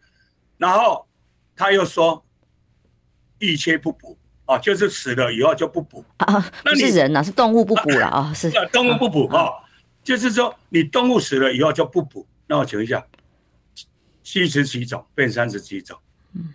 [0.57, 1.07] 然后
[1.55, 2.25] 他又说
[3.39, 4.17] 一切不补。
[4.49, 6.03] 啊，就是死了以后就不补。
[6.17, 8.49] 啊，那是人呐，是动物不补了啊，是。
[8.71, 9.47] 动物不补啊，
[10.03, 13.05] 就是说你动物死了以后就不补，那我请问一下，
[14.23, 15.95] 七十几种变三十几种，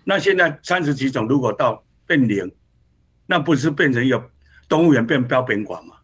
[0.04, 2.50] 那现在三十几种如果到变零，
[3.26, 4.30] 那不是变成一个
[4.68, 5.96] 动物园变标本馆吗？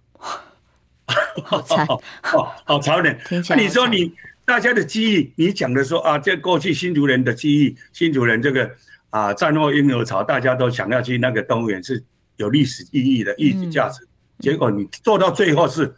[1.44, 1.86] 好惨
[2.34, 3.18] 哦，好残忍。
[3.48, 4.14] 那你说你
[4.44, 8.70] 大家的记忆，你讲的说啊，这过去新竹人的记忆，新竹人这个
[9.10, 12.02] 啊战后婴儿潮，大家都想要去那个动物园是
[12.36, 14.06] 有历史意义的意义价值，
[14.38, 15.94] 结果你做到最后是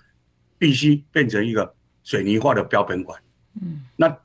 [0.58, 3.20] 必须变成一个水泥化的标本馆。
[3.60, 4.16] 嗯，那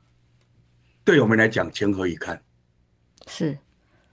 [1.04, 2.40] 对我们来讲，情何以堪？
[3.26, 3.58] 是，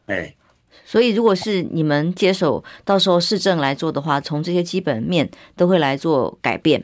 [0.08, 0.36] 哎。
[0.84, 6.84] 所以，如果是你们接手，到时候市政来做的话，从这些基本面都会来做改变，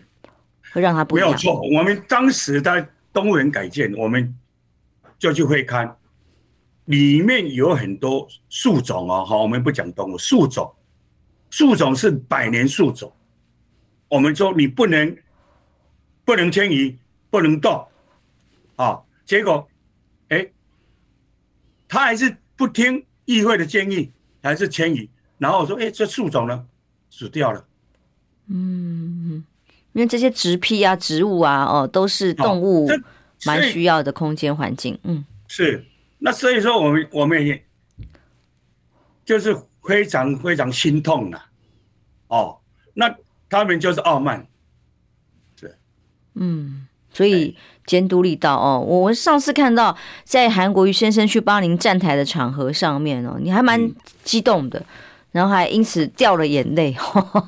[0.72, 1.30] 会让它不一样。
[1.30, 4.34] 没有错，我们当时的动物园改建，我们
[5.20, 5.98] 就去会看，
[6.86, 10.74] 里面有很多树种哦，好，我们不讲动物，树种，
[11.50, 13.12] 树种是百年树种，
[14.08, 15.16] 我们说你不能
[16.24, 16.98] 不能迁移，
[17.30, 17.86] 不能动，
[18.78, 19.71] 啊，结果，哎，
[21.92, 23.06] 他还是不听。
[23.26, 26.66] 议会的建议还是迁移，然后我说：“哎，这树种呢，
[27.10, 27.66] 死掉了。”
[28.50, 29.46] 嗯，
[29.94, 32.90] 因为这些植被啊、植物啊，哦，都是动物
[33.46, 35.00] 蛮需要的空间环境。
[35.04, 35.86] 嗯，是。
[36.18, 37.64] 那所以说，我们我们也
[39.24, 41.42] 就是非常非常心痛的。
[42.28, 42.60] 哦，
[42.96, 43.16] 那
[43.48, 44.46] 他们就是傲慢。
[45.56, 45.78] 是，
[46.34, 46.88] 嗯。
[47.14, 53.92] 所以监督力道哦，我我上次看到在韩国瑜先生去帮您站台的场合上面哦，你还蛮
[54.24, 54.82] 激动的，
[55.32, 56.96] 然后还因此掉了眼泪，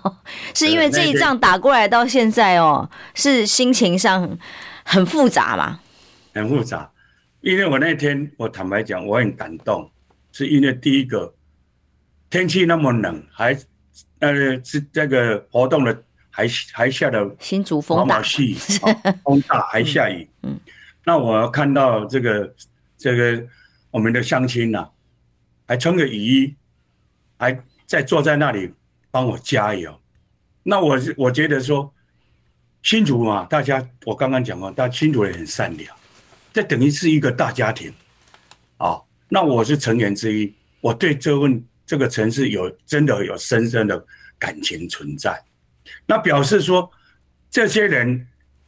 [0.53, 4.37] 是因为这一仗打过来到现在哦，是心情上
[4.83, 5.79] 很复杂嘛？
[6.33, 6.91] 很复杂，
[7.41, 9.89] 因为我那天我坦白讲，我很感动，
[10.31, 11.33] 是因为第一个
[12.29, 13.57] 天气那么冷，还
[14.19, 16.03] 呃是这个活动的。
[16.35, 18.19] 还还下的新竹风大，
[19.23, 20.27] 风大还下雨。
[20.41, 20.59] 嗯，
[21.05, 22.55] 那我看到这个
[22.97, 23.45] 这个
[23.91, 24.89] 我们的乡亲呐，
[25.67, 26.55] 还穿个雨衣，
[27.37, 28.73] 还在坐在那里
[29.11, 29.95] 帮我加油。
[30.63, 31.93] 那我我觉得说
[32.81, 35.95] 新竹嘛，大家我刚刚讲过，大新竹人很善良，
[36.51, 37.93] 这等于是一个大家庭
[38.77, 38.99] 啊。
[39.29, 44.03] 那我是成员之一，我对这份这个城市有真的有深深的
[44.39, 45.39] 感情存在。
[46.05, 46.91] 那表示说，
[47.49, 48.27] 这些人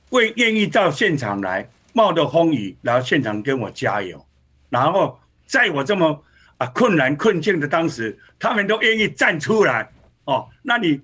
[0.10, 4.26] 会愿意到现场来，冒着风雨来现场跟我加油，
[4.70, 6.24] 然后在我这么
[6.58, 9.90] 啊困难困境的当时，他们都愿意站出来
[10.26, 10.48] 哦。
[10.62, 11.02] 那你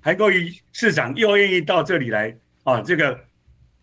[0.00, 2.80] 韩国瑜市长又愿意到这里来啊？
[2.80, 3.18] 这个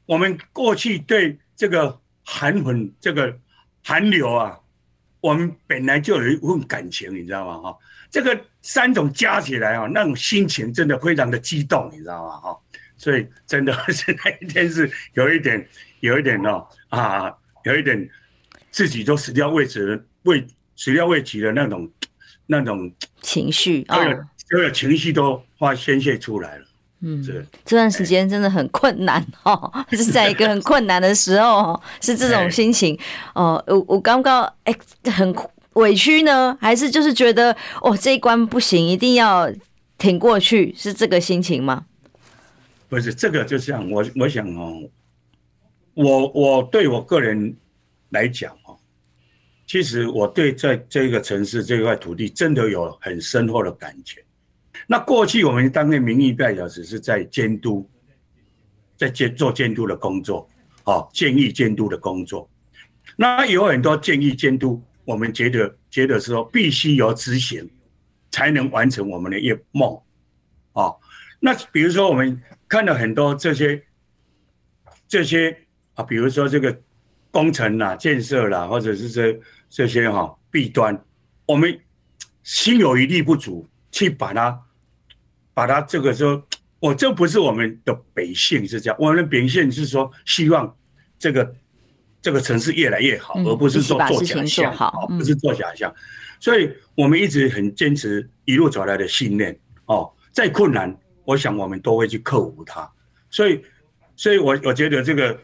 [0.06, 3.38] 我们过去对这个韩粉这个
[3.84, 4.60] 韩流啊，
[5.20, 7.58] 我们本来就有一份感情，你知道吗？
[7.60, 7.78] 哈，
[8.10, 8.40] 这个。
[8.68, 12.38] 三种加起来啊，那种心情真的非常的激动，你知道吗？
[12.38, 12.58] 哈，
[12.98, 15.64] 所以真的是那一天是有一点，
[16.02, 17.32] 有一点哦啊，
[17.64, 18.10] 有一点
[18.72, 20.44] 自己都始料未及的，未
[20.76, 21.88] 始料未及的那种
[22.48, 22.92] 那种
[23.22, 23.98] 情绪啊，
[24.50, 26.66] 所有情绪都发宣泄出来了。
[27.02, 33.00] 嗯，是这段时间真的很困难哦，是在一个很困难的时候，是这种心情
[33.36, 33.64] 哦。
[33.68, 34.76] 我我刚刚哎
[35.12, 35.32] 很。
[35.76, 39.52] 委屈呢，还是就是觉得哦，这一关不行，一定要
[39.98, 41.86] 挺过去，是这个心情吗？
[42.88, 44.82] 不是，这个就像我我想哦，
[45.94, 47.54] 我我对我个人
[48.12, 48.78] 来讲哦，
[49.68, 54.24] 其实我对在这个城市这块土地真的有很深厚的感情。
[54.88, 57.86] 那过去我们当年民意代表只是在监督，
[58.96, 60.48] 在监做监督的工作，
[60.86, 62.50] 哦，建议监督的工作。
[63.18, 64.82] 那有很多建议监督。
[65.06, 67.70] 我们觉得觉得说必须有执行，
[68.32, 70.02] 才能完成我们的愿梦，
[70.74, 70.92] 啊，
[71.40, 73.84] 那比如说我们看到很多这些
[75.08, 75.56] 这些
[75.94, 76.76] 啊，比如说这个
[77.30, 81.00] 工程啦、建设啦，或者是这这些哈弊端，
[81.46, 81.80] 我们
[82.42, 84.60] 心有余力不足去把它
[85.54, 86.44] 把它这个说，
[86.80, 90.76] 我这不是我们的本性是这样，我们的本性是说希望
[91.20, 91.56] 这个。
[92.26, 95.94] 这个城市越来越好，而不是说做假象，不是做假象。
[96.40, 99.56] 所以我们一直很坚持一路走来的信念
[99.86, 100.12] 哦。
[100.32, 100.92] 再困难，
[101.24, 102.92] 我想我们都会去克服它。
[103.30, 103.62] 所以，
[104.16, 105.40] 所以我我觉得这个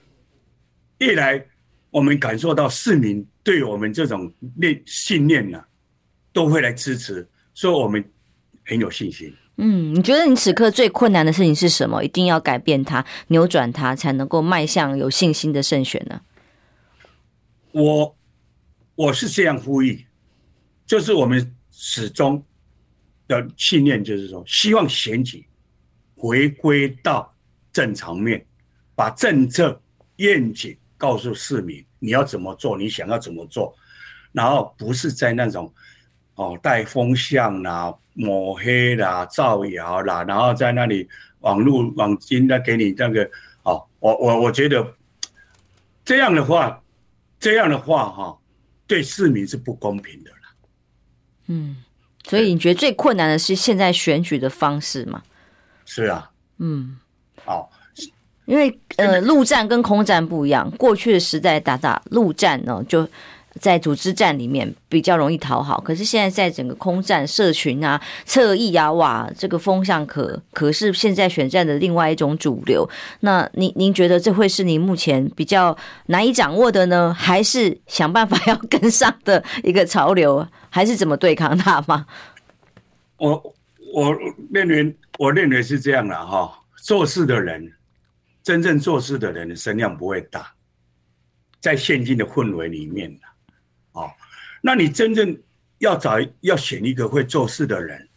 [0.97, 1.45] 一来，
[1.91, 5.63] 我们感受到市民对我们这种念信念呢，
[6.33, 8.03] 都会来支持，所以我们
[8.65, 9.31] 很有信心。
[9.57, 12.03] 嗯，你觉得你此刻最困难的事情是什么？
[12.03, 16.19] 一定要改变它、扭转它，才能够迈向有信心的胜选呢？
[17.73, 18.17] 我
[18.95, 20.05] 我是这样呼吁，
[20.85, 22.43] 就是我们始终
[23.27, 25.47] 的信念，就是说，希望选举
[26.15, 27.33] 回归到
[27.71, 28.45] 正常面，
[28.93, 29.81] 把政策
[30.17, 33.73] 愿景告诉市民，你要怎么做，你想要怎么做，
[34.33, 35.73] 然后不是在那种
[36.35, 41.07] 哦带风向啦、抹黑啦、造谣啦，然后在那里
[41.39, 43.23] 网络网金的给你那个
[43.63, 44.93] 哦，我我我觉得
[46.03, 46.80] 这样的话。
[47.41, 48.37] 这样的话，哈，
[48.87, 50.37] 对市民是不公平的啦。
[51.47, 51.83] 嗯，
[52.25, 55.21] 所以你觉得最困难的是现在选举的方式吗？
[55.85, 56.31] 是啊。
[56.59, 56.97] 嗯，
[57.43, 57.69] 好，
[58.45, 63.05] 因为呃，陆战跟空战不一样，过去的时代打打陆战呢，就。
[63.61, 72.89] 在组织战里面比较容易讨好，可是现在在整个空战、社群啊、侧翼啊，哇，这个风向可可是现在选战的另外一种主流。
[73.19, 82.07] 那您您觉得这会是您目前比较难以掌握的呢，还是想办法 要跟上的一个潮流，还是怎么对抗它吗？
[83.17, 83.53] 我
[83.93, 84.15] 我
[84.51, 86.51] 认为我认为是这样的哈，
[86.81, 87.71] 做事的人，
[88.41, 90.51] 真正做事的人的声量不会大，
[91.59, 93.15] 在现今的氛围里面。
[94.61, 95.37] 哦，那你真正
[95.79, 98.07] 要找要选一个会做事的人，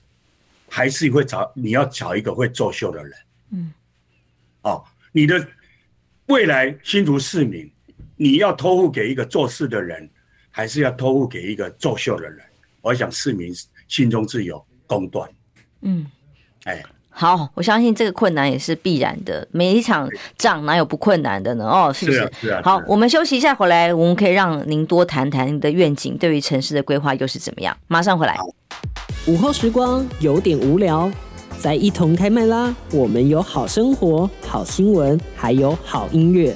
[0.69, 3.13] 还是会找你要找一个会作秀的人？
[3.51, 3.73] 嗯，
[4.63, 5.49] 哦，你的
[6.27, 7.71] 未来新竹市民，
[8.17, 10.09] 你要托付给一个做事的人，
[10.51, 12.45] 还是要托付给一个作秀的人？
[12.81, 13.53] 我想市民
[13.89, 15.31] 心中自有公断。
[15.83, 16.07] 嗯，
[16.65, 16.83] 哎。
[17.17, 19.47] 好，我相信这个困难也是必然的。
[19.53, 21.65] 每一场仗哪有不困难的呢？
[21.65, 22.19] 哦，是不是？
[22.19, 22.61] 是啊，是啊。
[22.65, 27.77] 好，我们休息一下，回来我们可以让您多谈谈您的愿景，对于城市的规划又是怎么样？
[27.87, 28.37] 马上回来。
[29.29, 31.09] 午后时光有点无聊，
[31.57, 32.75] 再一同开麦啦！
[32.91, 36.55] 我们有好生活、好新闻，还有好音乐。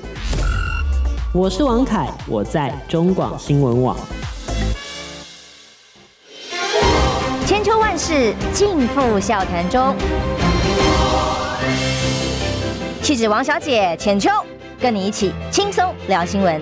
[1.33, 3.97] 我是王凯，我在中广新闻网。
[7.47, 9.95] 千秋万世尽付笑谈中。
[13.03, 14.29] 气质王小姐浅秋，
[14.79, 16.61] 跟你一起轻松聊新闻。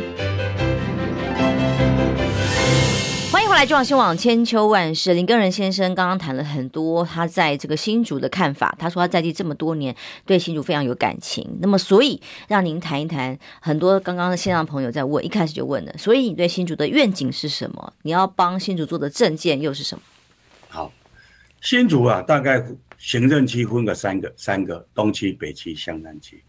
[3.32, 5.14] 欢迎回来，中央新闻网千秋万世。
[5.14, 8.74] 林根仁先生刚刚谈了很多他在这个新竹的看法。
[8.78, 11.58] 他说他在地这么多年，对新竹非常有感情。
[11.60, 15.92] 那么，所以让您谈一谈很多刚刚的线上朋友在问，一开始就问了。
[15.98, 17.92] 所以你对新竹的愿景是什么？
[18.02, 20.02] 你要帮新竹做的政见又是什么？
[20.68, 20.92] 好，
[21.60, 22.64] 新竹啊，大概。
[23.06, 26.42] 行政区分个三个，三个东区、北区、向南区。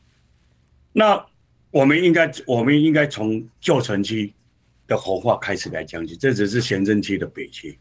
[0.92, 1.24] 那
[1.70, 4.34] 我们应该，我们应该从旧城区
[4.88, 6.16] 的活化开始来讲起。
[6.16, 7.78] 这只是行政区的北区。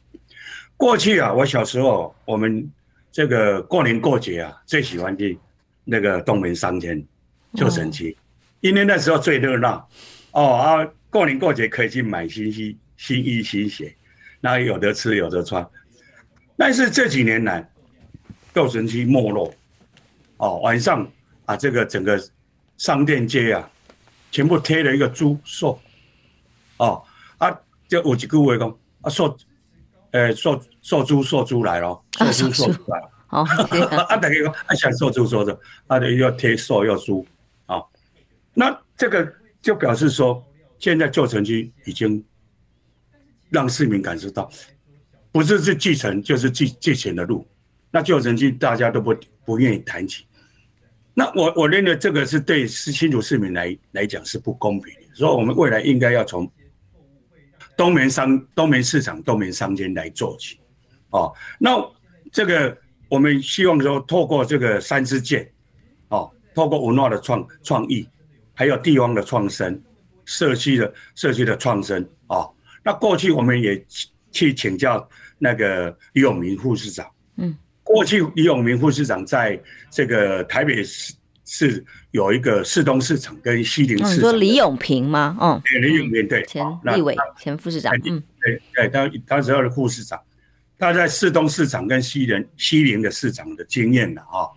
[0.77, 2.71] 过去啊，我小时候，我们
[3.11, 5.39] 这个过年过节啊，最喜欢去
[5.83, 7.03] 那个东门商圈
[7.55, 8.15] 旧城区，
[8.61, 9.89] 因为那时候最热闹。
[10.33, 13.97] 哦啊，过年过节可以去买新衣、新衣、新鞋，
[14.39, 15.67] 那有得吃，有得穿。
[16.59, 17.67] 但是这几年来，
[18.57, 19.53] 旧城区没落，
[20.39, 21.07] 哦，晚上
[21.45, 22.19] 啊，这个整个
[22.79, 23.71] 商店街啊，
[24.31, 25.79] 全部贴了一个猪售，
[26.79, 27.05] 哦，
[27.37, 27.51] 啊，
[27.87, 29.37] 就有一句话讲，啊，售，
[30.11, 32.99] 呃，售售猪售猪来了，售猪售猪来。
[32.99, 33.45] 了，哦，
[34.09, 37.27] 啊，大家讲啊，想售猪售的，啊，就要贴售要猪，
[37.67, 37.83] 啊，
[38.55, 39.31] 那这个
[39.61, 40.43] 就表示说，
[40.79, 42.25] 现在旧城区已经
[43.51, 44.51] 让市民感受到，
[45.31, 47.47] 不是是继承，就是继继承的路。
[47.97, 50.27] 那旧城区大家都不不愿意谈起，
[51.15, 56.47] 那我我认为这个是对是新竹市民来来讲是不公平的，所以我们未来应该要从
[57.75, 60.61] 东门商东门市场东门商圈来做起，
[61.09, 61.71] 哦，那
[62.31, 62.77] 这个
[63.09, 65.51] 我们希望说透过这个三支箭，
[66.09, 68.07] 哦，透过文化的创创意，
[68.53, 69.83] 还有地方的创生，
[70.27, 73.83] 社区的社区的创生，哦，那过去我们也
[74.31, 77.57] 去请教那个李永明副市长，嗯。
[77.87, 79.59] 过去李永明副市长在
[79.91, 81.15] 这个台北市
[81.45, 84.13] 是有一个市东市场跟西林市场。
[84.13, 85.37] 你说李永平吗？
[85.41, 87.95] 嗯，李永平对，前立委、前副市长。
[88.05, 90.21] 嗯，对对，他他时候的副市长，
[90.77, 94.51] 他在市东市场跟西林西宁的市场的经验了啊，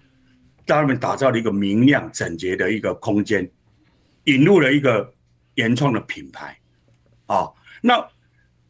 [0.66, 3.48] 他们打造了一个明亮整洁的一个空间，
[4.24, 5.14] 引入了一个
[5.54, 6.58] 原创的品牌
[7.28, 7.48] 啊。
[7.80, 8.04] 那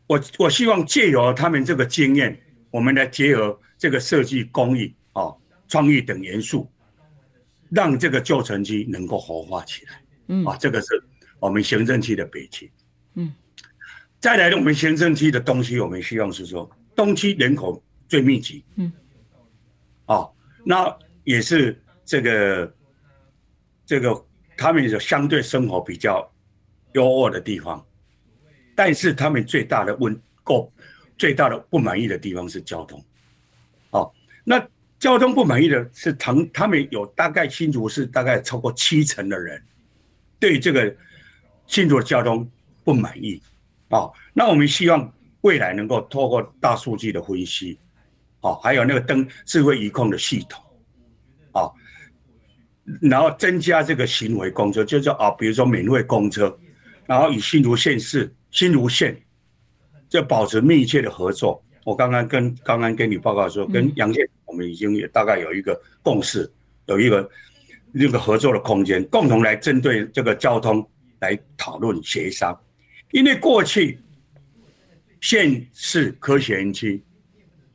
[0.07, 2.38] 我我希望借由他们这个经验，
[2.72, 3.57] 我们来结合。
[3.80, 5.34] 这个设计工艺啊、
[5.70, 6.70] 创意等元素，
[7.72, 10.04] 让这个旧城区能够活化起来。
[10.28, 11.02] 嗯，啊，这个是
[11.40, 12.72] 我们行政区的北区。
[13.14, 13.34] 嗯，
[14.20, 18.66] 再来我们行政区的东区，我们希望是说东区人口最密集。
[18.76, 18.92] 嗯，
[20.06, 20.30] 啊，
[20.66, 22.76] 那也是这个
[23.86, 24.26] 这个
[24.58, 26.30] 他们有相对生活比较
[26.94, 27.84] 优渥的地方，
[28.76, 30.72] 但是他们最大的问够
[31.18, 33.02] 最大的不满意的地方是交通。
[34.50, 39.62] 哦，那交通不满意的是他他们有大概新竹市大概超过七成的人
[40.39, 40.93] 对这个
[41.68, 42.50] 新竹的交通
[42.84, 43.41] 不满意。
[43.89, 47.78] 哦，那我们希望未来能够透过大数据的分析。
[48.41, 50.64] 哦，还有那个灯智慧仪控的系统，
[51.52, 51.74] 哦，
[53.02, 56.58] 然后增加这个行为公车，就是啊，比如说免费公车，
[57.06, 59.22] 然后与新竹县市、新竹县
[60.08, 61.62] 就保持密切的合作。
[61.84, 66.52] 我刚刚跟刚刚跟你报告说，跟杨县我们已经也大概有一个共识，
[66.88, 67.30] 有一个
[67.91, 70.86] 那个合作的空间，共同来针对这个交通
[71.20, 72.60] 来讨论协商。
[73.12, 74.00] 因为过去
[75.22, 77.02] 县市科学园区。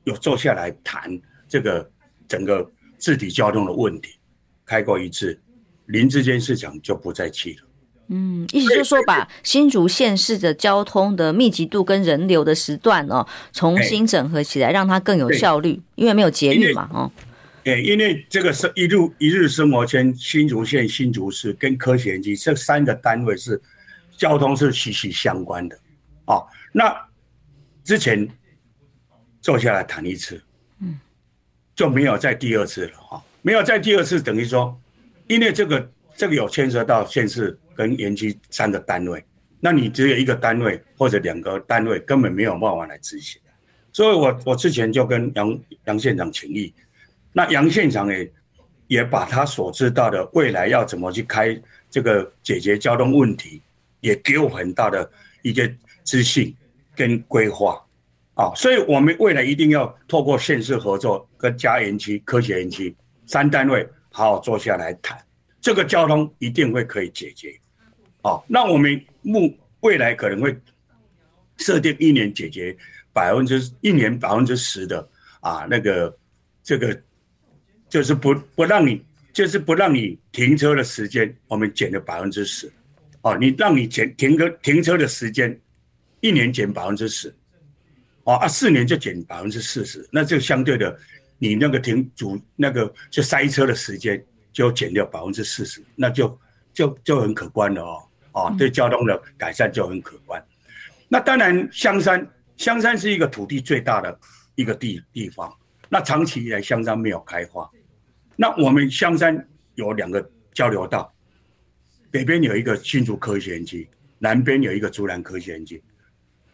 [0.04, 1.18] 有坐下来谈
[1.48, 1.90] 这个
[2.28, 4.18] 整个自体交通的问题，
[4.66, 5.40] 开过一次，
[5.86, 7.62] 林智坚市长就不再去了。
[8.08, 17.10] 嗯，意思就是说把 新竹县市的交通的密集度跟人流的时段哦，重新整合起来，让它更有效率，因为没有捷运嘛，哦。
[17.62, 23.60] 对，因为这个是一路一日生活圈，新竹县、新竹市跟科学园区这三个单位是
[24.16, 25.78] 交通是息息相关的。
[26.26, 26.94] 哦，那
[27.82, 28.28] 之前。
[29.44, 30.42] 坐下来谈一次，
[30.80, 30.98] 嗯，
[31.76, 34.74] 就没有再第二次了哈，没有再第二次，等于说，
[35.26, 39.22] 因为这个这个有牵涉到县市跟园区三个单位，
[39.60, 43.40] 那你只有一个单位或者两个单位，根本没有办法来执行，
[43.92, 46.72] 所以我我之前就跟杨杨县长请益，
[47.32, 48.32] 那杨县长也
[48.86, 51.60] 也把他所知道的未来要怎么去开
[51.90, 53.62] 这个解决交通问题，
[54.00, 55.10] 也给我很大的
[55.42, 55.70] 一个
[56.02, 56.54] 资讯
[56.94, 57.80] 跟规划。
[58.34, 62.92] 啊，所以我们未来一定要透过县市合作，跟嘉园区、科学园区
[63.26, 65.16] 三单位好好坐下来谈，
[65.60, 67.54] 这个交通一定会可以解决。
[68.24, 70.58] 哦，那我们目未来可能会
[71.58, 72.76] 设定一年解决
[73.12, 75.08] 百分之一年百分之十的
[75.40, 76.14] 啊，那个
[76.62, 77.00] 这个
[77.88, 82.70] 就是不不让你就是不让你停车的时间，我们减了百分之十。
[83.22, 85.58] 哦，你让你减停个停车的时间，
[86.20, 87.32] 一年减百分之十。
[88.24, 90.98] 哦啊，四年就减百分之四十，那就相对的，
[91.38, 96.38] 你那个停主那个就塞车的时间就减掉百分之四十，那就
[96.72, 98.02] 就就很可观了哦，
[98.34, 100.44] 哦，对交通的改善就很可观。
[101.08, 104.18] 那当然，香山香山是一个土地最大的
[104.54, 105.50] 一个地地方，
[105.88, 107.68] 那长期以来香山没有开发，
[108.36, 111.12] 那我们香山有两个交流道，
[112.10, 115.82] 北边有一个新竹科学园区，南边有一个竹南科学园区，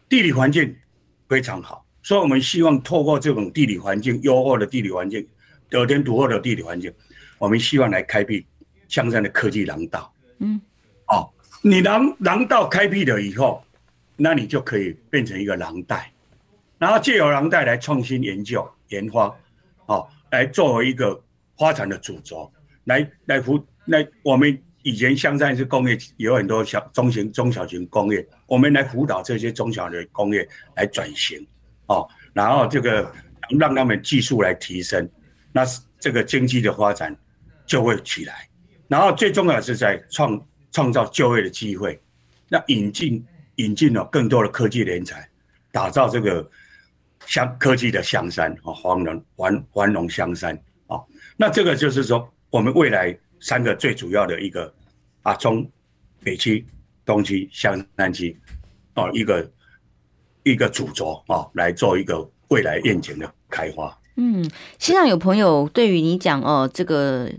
[0.07, 0.75] 地理环境。
[1.29, 5.25] 非常好，所以我们希望透过这种地理环境优渥的地理环境，
[5.69, 6.93] 得天独厚的地理环境，
[7.37, 8.45] 我们希望来开辟
[8.89, 10.13] 香山的科技廊道。
[10.39, 10.59] 嗯，
[11.07, 11.31] 哦，
[11.61, 13.63] 你廊廊道开辟了以后，
[14.17, 16.11] 那你就可以变成一个廊带，
[16.77, 19.35] 然后借由廊带来创新研究研发，
[19.85, 21.21] 哦，来作为一个
[21.57, 22.51] 发展的主轴，
[22.85, 24.61] 来来辅来我们。
[24.83, 31.37] 以前香山是工业，有很多小中型、中小型工业，我们来辅导这些中小的工业来转型，
[31.85, 33.13] 哦，然后这个
[33.59, 35.07] 让他们技术来提升，
[35.51, 35.63] 那
[35.99, 37.15] 这个经济的发展
[37.67, 38.49] 就会起来。
[38.87, 42.01] 然后最重要是在创创造就业的机会，
[42.47, 45.29] 那引进引进了更多的科技人才，
[45.71, 46.49] 打造这个
[47.25, 50.55] 香科技的香山啊，繁荣繁繁荣香山
[50.87, 50.99] 啊，
[51.37, 53.17] 那这个就是说我们未来。
[53.43, 54.71] 三个最主要的一个
[55.23, 55.67] 啊，中
[56.23, 56.63] 北区、
[57.03, 58.39] 东区、香山区，
[58.93, 59.51] 哦，一个
[60.43, 63.99] 一个主轴啊，来做一个未来愿景的开发。
[64.17, 64.47] 嗯，
[64.77, 67.31] 现在有朋友对于你讲哦，这个。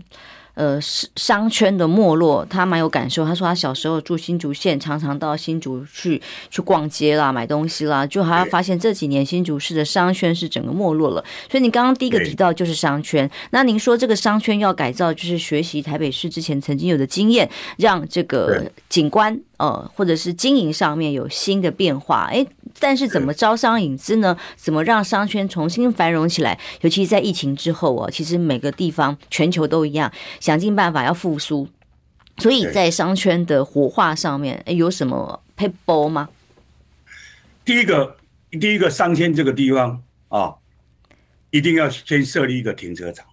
[0.55, 3.25] 呃，商圈的没落，他蛮有感受。
[3.25, 11.23] 他说他小时候住新竹县，常常到新竹去去逛街啦、买东西啦，就还要发现这几年新竹市的商圈是整个没落了。
[11.49, 22.29] 所以你刚刚第一个提到就是商圈，那您说这个商圈要改造，就是学习台北市之前曾经有的经验，让这个景观呃或者是经营上面有新的变化。
[22.31, 22.45] 哎。
[22.79, 24.37] 但是怎么招商引资呢？
[24.55, 26.59] 怎么让商圈重新繁荣起来？
[26.81, 31.67] 尤其在疫情之后哦，其实每个地方全球都一样，想尽办法要复苏。
[32.37, 36.29] 所以在商圈的活化上面，有什么撇步吗？
[37.63, 38.17] 第一个，
[38.59, 40.55] 第一个商圈这个地方啊，
[41.51, 43.25] 一定要先设立一个停车场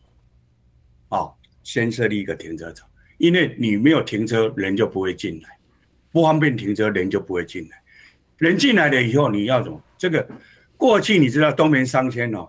[1.08, 1.30] 啊，
[1.64, 2.86] 先设立一个停车场，
[3.16, 5.48] 因为你没有停车，人就不会进来；
[6.12, 7.79] 不方便停车，人就不会进来。
[8.40, 9.80] 人进来了以后，你要怎么？
[9.98, 10.26] 这个
[10.78, 12.48] 过去你知道东门商圈哦，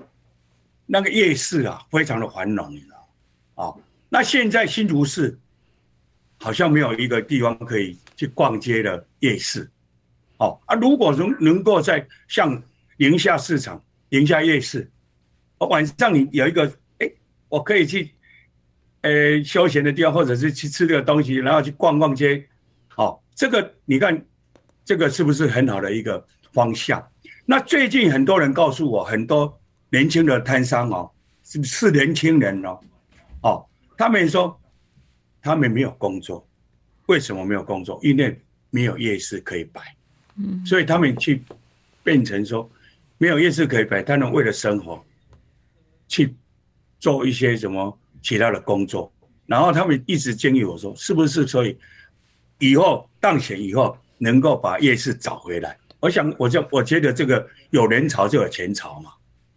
[0.86, 3.10] 那个夜市啊，非常的繁荣，你知道
[3.56, 3.78] 哦，
[4.08, 5.38] 那现在新竹市
[6.40, 9.70] 好像没有一个地方可以去逛街的夜市，
[10.38, 12.64] 哦啊，如果能能够在像
[12.96, 14.90] 宁夏市场、宁夏夜市，
[15.58, 17.12] 晚上你有一个，哎，
[17.50, 18.12] 我可以去，
[19.02, 22.48] 呃，休闲的地方，或者是去吃这个东西，然后去逛逛街，
[22.96, 24.26] 哦，这个你看，
[24.92, 26.22] 这个是不是很好的一个
[26.52, 27.02] 方向？
[27.46, 29.58] 那最近很多人告诉我，很多
[29.90, 31.10] 年轻的摊商哦，
[31.44, 32.78] 是是年轻人哦，
[33.42, 33.66] 哦，
[33.98, 34.60] 他们说
[35.42, 36.46] 他们没有工作，
[37.06, 37.98] 为什么没有工作？
[38.04, 38.38] 因为
[38.70, 39.82] 没有夜市可以摆，
[40.36, 41.42] 嗯，所以他们去
[42.04, 42.70] 变成说。
[43.18, 45.02] 没有夜市可以摆，他们为了生活
[46.10, 46.36] 去
[47.00, 49.10] 做一些什么其他的工作，
[49.46, 51.78] 然后他们一直建议我说，是不是所以
[52.60, 55.76] 以后当选以后能够把夜市找回来？
[56.00, 59.12] 我想，我就我觉得这个有人潮就有钱潮嘛，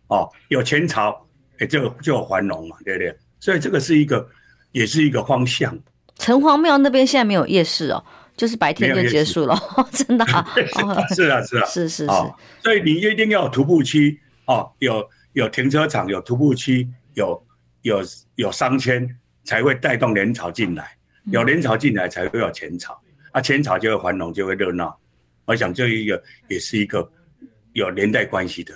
[0.09, 1.25] 哦，有钱潮，
[1.61, 3.17] 也，就就有繁荣嘛，对不对？
[3.39, 4.27] 所以这个是一个，
[4.73, 5.79] 也是一个方向。
[6.17, 8.03] 城隍庙那边现在没有夜市哦。
[8.37, 9.57] 就是白天就结束了，
[9.93, 10.27] 真的？
[11.15, 12.35] 是啊，是啊，是是是、哦。
[12.65, 17.41] 所以你一定要有徒步区哦，有有停车场，有徒步区，有
[17.83, 18.03] 有
[18.35, 19.09] 有商圈，
[19.45, 20.97] 才会带动人潮进来。
[21.27, 23.04] 有人潮进来，才会有钱潮、嗯、
[23.35, 24.97] 啊，钱潮就会繁荣，就会热闹。
[25.45, 27.11] 我想这一个也是一个
[27.73, 28.73] 有连带关系的。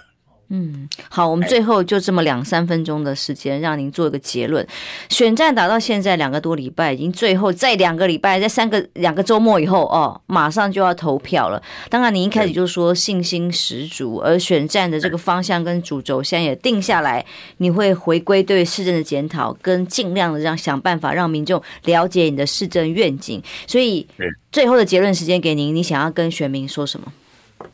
[0.50, 4.66] 嗯，好，我们最后就这么两三分钟的时间，让您做一个结论。
[5.10, 11.62] 选战打到现在两个多礼拜，已经最后再两个礼拜，在三个两个周末以后哦，马上就要投票了。
[11.90, 17.22] 当然，你一开始就说信心十足，而选战的这个方向跟主轴现在也定下来，
[17.58, 23.42] 你会回归对市政的检讨，跟尽量的让想办法让民众了解你的市政愿景。
[23.66, 24.06] 所以，
[24.50, 27.12] 最后的结论时间给您，你想要跟选民说什么？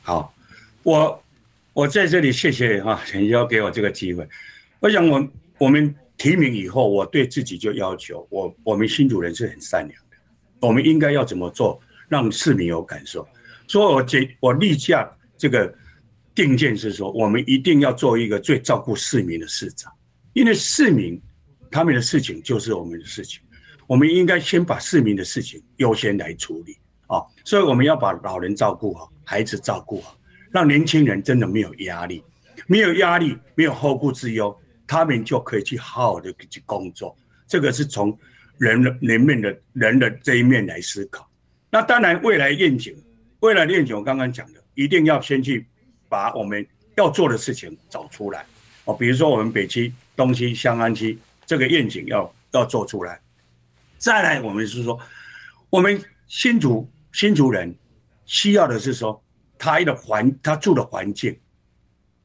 [0.03, 0.35] 好，
[0.83, 1.20] 我。
[1.75, 4.27] 我在这里谢谢哈陈萧给我这个机会。
[4.79, 10.16] 我想我我们提名以后，我对自己就要求我我们新主人是很善良的，
[10.61, 13.27] 我们应该要怎么做让市民有感受？
[13.66, 15.75] 所以我这我立下这个
[16.33, 19.93] 定见是说，我们一定要做一个最照顾市民的市长，
[20.33, 21.20] 因为市民
[21.72, 23.41] 他们的事情就是我们的事情，
[23.89, 27.18] 我们应该先把市民的事情优先来处理啊。
[27.45, 30.16] 所以我们要把老人照顾好，孩子照顾好。
[30.55, 32.22] 让年轻人真的没有压力，
[32.68, 37.12] 没有压力，没有后顾之忧，他们就可以去好好的去工作。
[37.48, 38.16] 这个是从
[38.59, 41.28] 人的人面的人的这一面来思考。
[41.70, 42.96] 那当然，未来愿景，
[43.40, 45.66] 未来愿景，我刚刚讲的，一定要先去
[46.09, 48.46] 把我们要做的事情找出来。
[48.84, 53.20] 哦，比如说我们北区、东区、香安区这个愿景要要做出来。
[53.98, 54.96] 再来，我们是说，
[55.68, 57.74] 我们新竹新竹人
[58.24, 59.20] 需要的是说。
[59.59, 61.38] 他的环，他住的环境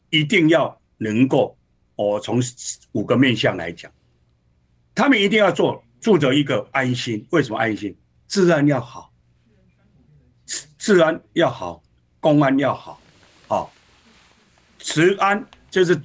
[0.09, 1.57] 一定要能够，
[1.95, 2.41] 我从
[2.91, 3.91] 五个面向来讲，
[4.95, 7.25] 他们一定要做住着一个安心。
[7.31, 7.95] 为什么安心？
[8.27, 9.13] 治安要好，
[10.77, 11.81] 治安要好，
[12.19, 12.99] 公安要好，
[13.47, 13.71] 好，
[14.77, 15.99] 治安就是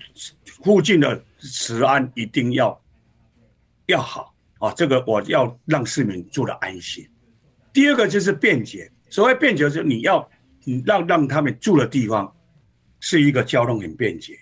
[0.62, 2.80] 附近的治安一定要
[3.86, 4.72] 要好啊！
[4.72, 7.08] 这个我要让市民住的安心。
[7.72, 10.30] 第二个就是便捷，所谓便捷是你要。
[10.84, 12.32] 让让他们住的地方
[13.00, 14.32] 是一个交通很便捷，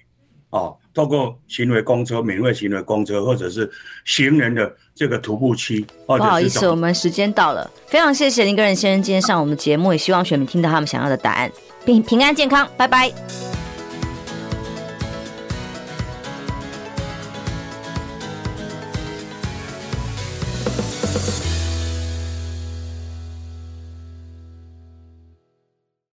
[0.51, 3.71] 哦，透过行为公车、免费行为公车，或者是
[4.05, 5.85] 行人的这个徒步区。
[6.07, 11.51] 不好意思，我们时间到了，非常谢谢林根仁先生今天上我们的节目，也希望选民听到他们想要的答案，
[11.85, 13.13] 并平安健康，拜拜。